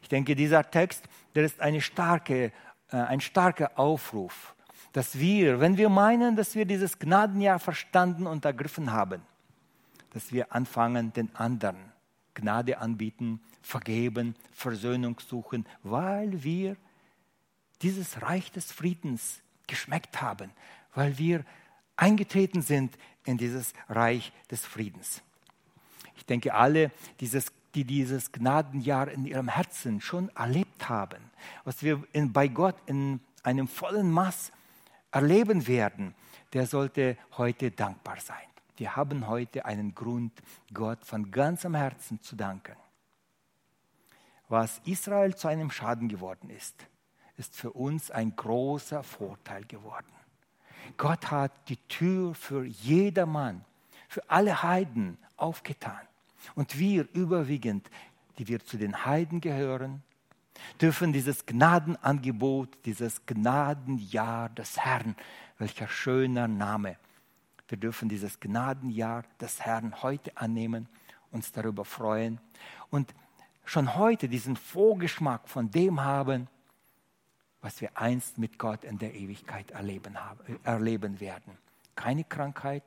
Ich 0.01 0.09
denke, 0.09 0.35
dieser 0.35 0.69
Text, 0.69 1.03
der 1.33 1.43
ist 1.43 1.59
eine 1.59 1.81
starke, 1.81 2.51
äh, 2.91 2.97
ein 2.97 3.21
starker 3.21 3.77
Aufruf, 3.77 4.55
dass 4.93 5.19
wir, 5.19 5.59
wenn 5.59 5.77
wir 5.77 5.89
meinen, 5.89 6.35
dass 6.35 6.55
wir 6.55 6.65
dieses 6.65 6.99
Gnadenjahr 6.99 7.59
verstanden 7.59 8.27
und 8.27 8.45
ergriffen 8.45 8.91
haben, 8.91 9.21
dass 10.11 10.31
wir 10.31 10.53
anfangen, 10.53 11.11
den 11.11 11.35
anderen 11.35 11.91
Gnade 12.33 12.77
anbieten, 12.77 13.41
vergeben, 13.61 14.35
Versöhnung 14.51 15.19
suchen, 15.19 15.65
weil 15.83 16.43
wir 16.43 16.77
dieses 17.81 18.21
Reich 18.21 18.51
des 18.51 18.71
Friedens 18.71 19.41
geschmeckt 19.67 20.21
haben, 20.21 20.51
weil 20.93 21.17
wir 21.17 21.43
eingetreten 21.97 22.61
sind 22.61 22.97
in 23.25 23.37
dieses 23.37 23.73
Reich 23.89 24.31
des 24.49 24.65
Friedens. 24.65 25.21
Ich 26.15 26.25
denke, 26.25 26.53
alle, 26.53 26.91
dieses, 27.19 27.51
die 27.73 27.83
dieses 27.83 28.31
Gnadenjahr 28.31 29.09
in 29.09 29.25
ihrem 29.25 29.49
Herzen 29.49 30.01
schon 30.01 30.29
erlebt 30.29 30.87
haben, 30.87 31.31
was 31.63 31.83
wir 31.83 32.03
in, 32.13 32.31
bei 32.31 32.47
Gott 32.47 32.75
in 32.85 33.19
einem 33.43 33.67
vollen 33.67 34.09
Maß 34.09 34.51
erleben 35.11 35.67
werden, 35.67 36.15
der 36.53 36.67
sollte 36.67 37.17
heute 37.37 37.71
dankbar 37.71 38.19
sein. 38.19 38.37
Wir 38.77 38.95
haben 38.95 39.27
heute 39.27 39.65
einen 39.65 39.95
Grund, 39.95 40.33
Gott 40.73 41.05
von 41.05 41.31
ganzem 41.31 41.75
Herzen 41.75 42.21
zu 42.21 42.35
danken. 42.35 42.75
Was 44.47 44.81
Israel 44.85 45.35
zu 45.35 45.47
einem 45.47 45.71
Schaden 45.71 46.07
geworden 46.07 46.49
ist, 46.49 46.75
ist 47.37 47.55
für 47.55 47.71
uns 47.71 48.11
ein 48.11 48.35
großer 48.35 49.03
Vorteil 49.03 49.65
geworden. 49.65 50.14
Gott 50.97 51.31
hat 51.31 51.51
die 51.69 51.77
Tür 51.87 52.33
für 52.33 52.65
jedermann, 52.65 53.63
für 54.07 54.29
alle 54.29 54.63
Heiden 54.63 55.17
aufgetan. 55.37 56.01
Und 56.53 56.77
wir 56.77 57.07
überwiegend, 57.13 57.89
die 58.37 58.47
wir 58.47 58.63
zu 58.63 58.77
den 58.77 59.05
Heiden 59.05 59.41
gehören, 59.41 60.03
dürfen 60.81 61.11
dieses 61.11 61.45
Gnadenangebot, 61.45 62.85
dieses 62.85 63.25
Gnadenjahr 63.25 64.49
des 64.49 64.77
Herrn, 64.77 65.15
welcher 65.57 65.87
schöner 65.87 66.47
Name, 66.47 66.97
wir 67.67 67.77
dürfen 67.77 68.09
dieses 68.09 68.39
Gnadenjahr 68.39 69.23
des 69.39 69.61
Herrn 69.61 70.01
heute 70.03 70.37
annehmen, 70.37 70.87
uns 71.31 71.51
darüber 71.51 71.83
freuen 71.83 72.39
und 72.91 73.13
schon 73.65 73.95
heute 73.95 74.29
diesen 74.29 74.55
Vorgeschmack 74.55 75.49
von 75.49 75.71
dem 75.71 76.03
haben, 76.03 76.47
was 77.65 77.81
wir 77.81 77.89
einst 77.97 78.37
mit 78.37 78.59
Gott 78.59 78.83
in 78.83 78.99
der 78.99 79.15
Ewigkeit 79.15 79.71
erleben, 79.71 80.23
haben, 80.23 80.59
erleben 80.63 81.19
werden. 81.19 81.57
Keine 81.95 82.23
Krankheit, 82.23 82.83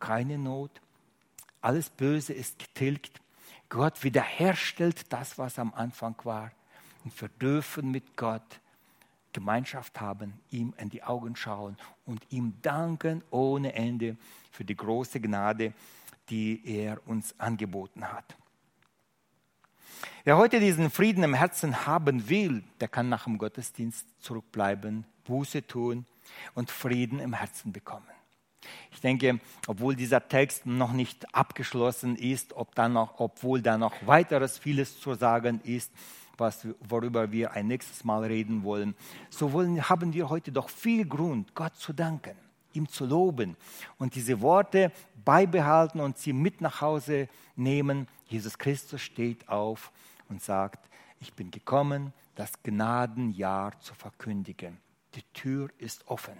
keine 0.00 0.36
Not, 0.36 0.72
alles 1.60 1.90
Böse 1.90 2.32
ist 2.32 2.58
getilgt. 2.58 3.20
Gott 3.68 4.02
wiederherstellt 4.02 5.12
das, 5.12 5.38
was 5.38 5.60
am 5.60 5.72
Anfang 5.74 6.16
war. 6.24 6.50
Und 7.04 7.20
wir 7.20 7.28
dürfen 7.28 7.92
mit 7.92 8.16
Gott 8.16 8.60
Gemeinschaft 9.32 10.00
haben, 10.00 10.32
ihm 10.50 10.74
in 10.76 10.90
die 10.90 11.04
Augen 11.04 11.36
schauen 11.36 11.76
und 12.04 12.26
ihm 12.30 12.54
danken 12.62 13.22
ohne 13.30 13.74
Ende 13.74 14.16
für 14.50 14.64
die 14.64 14.76
große 14.76 15.20
Gnade, 15.20 15.72
die 16.30 16.62
er 16.64 17.00
uns 17.06 17.38
angeboten 17.38 18.12
hat. 18.12 18.36
Wer 20.24 20.36
heute 20.36 20.60
diesen 20.60 20.90
Frieden 20.90 21.22
im 21.22 21.34
Herzen 21.34 21.86
haben 21.86 22.28
will, 22.28 22.64
der 22.80 22.88
kann 22.88 23.08
nach 23.08 23.24
dem 23.24 23.38
Gottesdienst 23.38 24.06
zurückbleiben, 24.20 25.04
Buße 25.24 25.66
tun 25.66 26.06
und 26.54 26.70
Frieden 26.70 27.20
im 27.20 27.32
Herzen 27.32 27.72
bekommen. 27.72 28.06
Ich 28.90 29.00
denke, 29.00 29.40
obwohl 29.66 29.94
dieser 29.94 30.26
Text 30.26 30.66
noch 30.66 30.92
nicht 30.92 31.34
abgeschlossen 31.34 32.16
ist, 32.16 32.54
ob 32.54 32.74
da 32.74 32.88
noch, 32.88 33.20
obwohl 33.20 33.62
da 33.62 33.78
noch 33.78 33.94
weiteres 34.06 34.58
vieles 34.58 34.98
zu 34.98 35.14
sagen 35.14 35.60
ist, 35.62 35.92
was, 36.38 36.66
worüber 36.80 37.30
wir 37.32 37.52
ein 37.52 37.68
nächstes 37.68 38.04
Mal 38.04 38.24
reden 38.24 38.62
wollen, 38.62 38.94
so 39.30 39.52
wollen, 39.52 39.88
haben 39.88 40.12
wir 40.12 40.28
heute 40.28 40.52
doch 40.52 40.68
viel 40.68 41.06
Grund, 41.06 41.54
Gott 41.54 41.76
zu 41.76 41.92
danken, 41.92 42.36
ihm 42.76 42.88
zu 42.88 43.06
loben 43.06 43.56
und 43.98 44.14
diese 44.14 44.40
Worte 44.40 44.92
beibehalten 45.24 46.00
und 46.00 46.18
sie 46.18 46.32
mit 46.32 46.60
nach 46.60 46.80
Hause 46.80 47.28
nehmen. 47.56 48.06
Jesus 48.26 48.58
Christus 48.58 49.00
steht 49.00 49.48
auf 49.48 49.90
und 50.28 50.42
sagt, 50.42 50.88
ich 51.20 51.32
bin 51.32 51.50
gekommen, 51.50 52.12
das 52.34 52.52
Gnadenjahr 52.62 53.78
zu 53.80 53.94
verkündigen. 53.94 54.78
Die 55.14 55.22
Tür 55.32 55.70
ist 55.78 56.06
offen. 56.08 56.36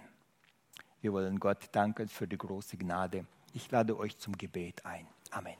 Wir 1.01 1.11
wollen 1.13 1.39
Gott 1.39 1.69
danken 1.71 2.07
für 2.07 2.27
die 2.27 2.37
große 2.37 2.77
Gnade. 2.77 3.25
Ich 3.53 3.69
lade 3.71 3.97
euch 3.97 4.17
zum 4.17 4.37
Gebet 4.37 4.85
ein. 4.85 5.07
Amen. 5.31 5.55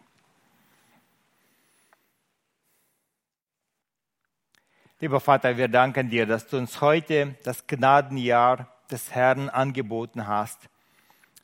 Lieber 4.99 5.19
Vater, 5.19 5.55
wir 5.55 5.67
danken 5.67 6.09
dir, 6.09 6.25
dass 6.25 6.47
du 6.47 6.57
uns 6.57 6.81
heute 6.81 7.35
das 7.43 7.67
Gnadenjahr 7.67 8.67
des 8.87 9.11
Herrn 9.11 9.49
angeboten 9.49 10.27
hast, 10.27 10.69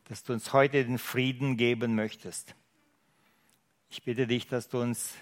dass 0.06 0.24
du 0.24 0.34
uns 0.34 0.54
heute 0.54 0.84
den 0.84 0.98
Frieden 0.98 1.58
geben 1.58 1.96
möchtest. 1.96 2.56
Ich 3.90 4.04
bitte 4.04 4.28
dich, 4.28 4.48
dass 4.48 4.70
du 4.70 4.82
uns 4.82 5.14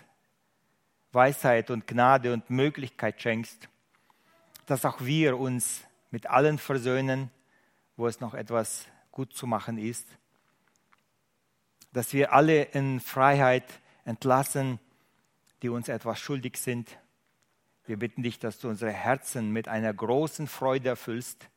Weisheit 1.12 1.70
und 1.70 1.88
Gnade 1.88 2.34
und 2.34 2.50
Möglichkeit 2.50 3.22
schenkst, 3.22 3.68
dass 4.66 4.86
auch 4.86 5.02
wir 5.02 5.38
uns 5.38 5.82
mit 6.10 6.28
allen 6.28 6.58
versöhnen, 6.58 7.30
wo 7.98 8.08
es 8.08 8.20
noch 8.20 8.34
etwas 8.34 8.86
gut 9.12 9.34
zu 9.34 9.46
machen 9.46 9.78
ist, 9.78 10.08
dass 11.92 12.14
wir 12.14 12.34
alle 12.34 12.64
in 12.64 13.00
Freiheit 13.00 13.66
entlassen, 14.06 14.80
die 15.62 15.70
uns 15.70 15.90
etwas 15.90 16.20
schuldig 16.20 16.58
sind 16.58 16.98
wir 17.86 17.98
bitten 17.98 18.24
dich, 18.24 18.40
dass 18.40 18.60
du 18.60 18.70
unsere 18.70 18.92
Herzen 18.92 19.52
mit 19.52 19.68
einer 19.68 19.94
großen 19.94 20.48
Freude 20.48 20.90
erfüllst, 20.90 21.50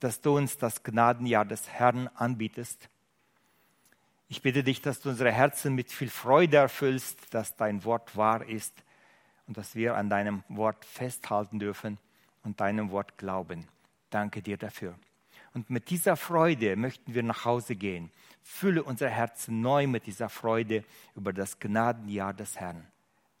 dass 0.00 0.20
du 0.20 0.36
uns 0.36 0.58
das 0.58 0.82
Gnadenjahr 0.82 1.44
des 1.44 1.68
Herrn 1.68 2.08
anbietest. 2.14 2.88
Ich 4.28 4.42
bitte 4.42 4.62
dich, 4.62 4.82
dass 4.82 5.00
du 5.00 5.08
unsere 5.08 5.32
Herzen 5.32 5.74
mit 5.74 5.90
viel 5.90 6.10
Freude 6.10 6.58
erfüllst, 6.58 7.32
dass 7.34 7.56
dein 7.56 7.84
Wort 7.84 8.16
wahr 8.16 8.46
ist 8.46 8.74
und 9.46 9.56
dass 9.56 9.74
wir 9.74 9.96
an 9.96 10.10
deinem 10.10 10.44
Wort 10.48 10.84
festhalten 10.84 11.58
dürfen 11.58 11.98
und 12.44 12.60
deinem 12.60 12.90
Wort 12.90 13.16
glauben. 13.16 13.66
Danke 14.10 14.42
dir 14.42 14.56
dafür. 14.56 14.94
Und 15.54 15.70
mit 15.70 15.90
dieser 15.90 16.16
Freude 16.16 16.76
möchten 16.76 17.14
wir 17.14 17.22
nach 17.22 17.44
Hause 17.44 17.74
gehen. 17.74 18.10
Fülle 18.42 18.82
unser 18.82 19.08
Herzen 19.08 19.60
neu 19.60 19.86
mit 19.86 20.06
dieser 20.06 20.28
Freude 20.28 20.84
über 21.16 21.32
das 21.32 21.58
Gnadenjahr 21.58 22.34
des 22.34 22.60
Herrn. 22.60 22.86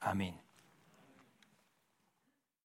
Amen. 0.00 0.34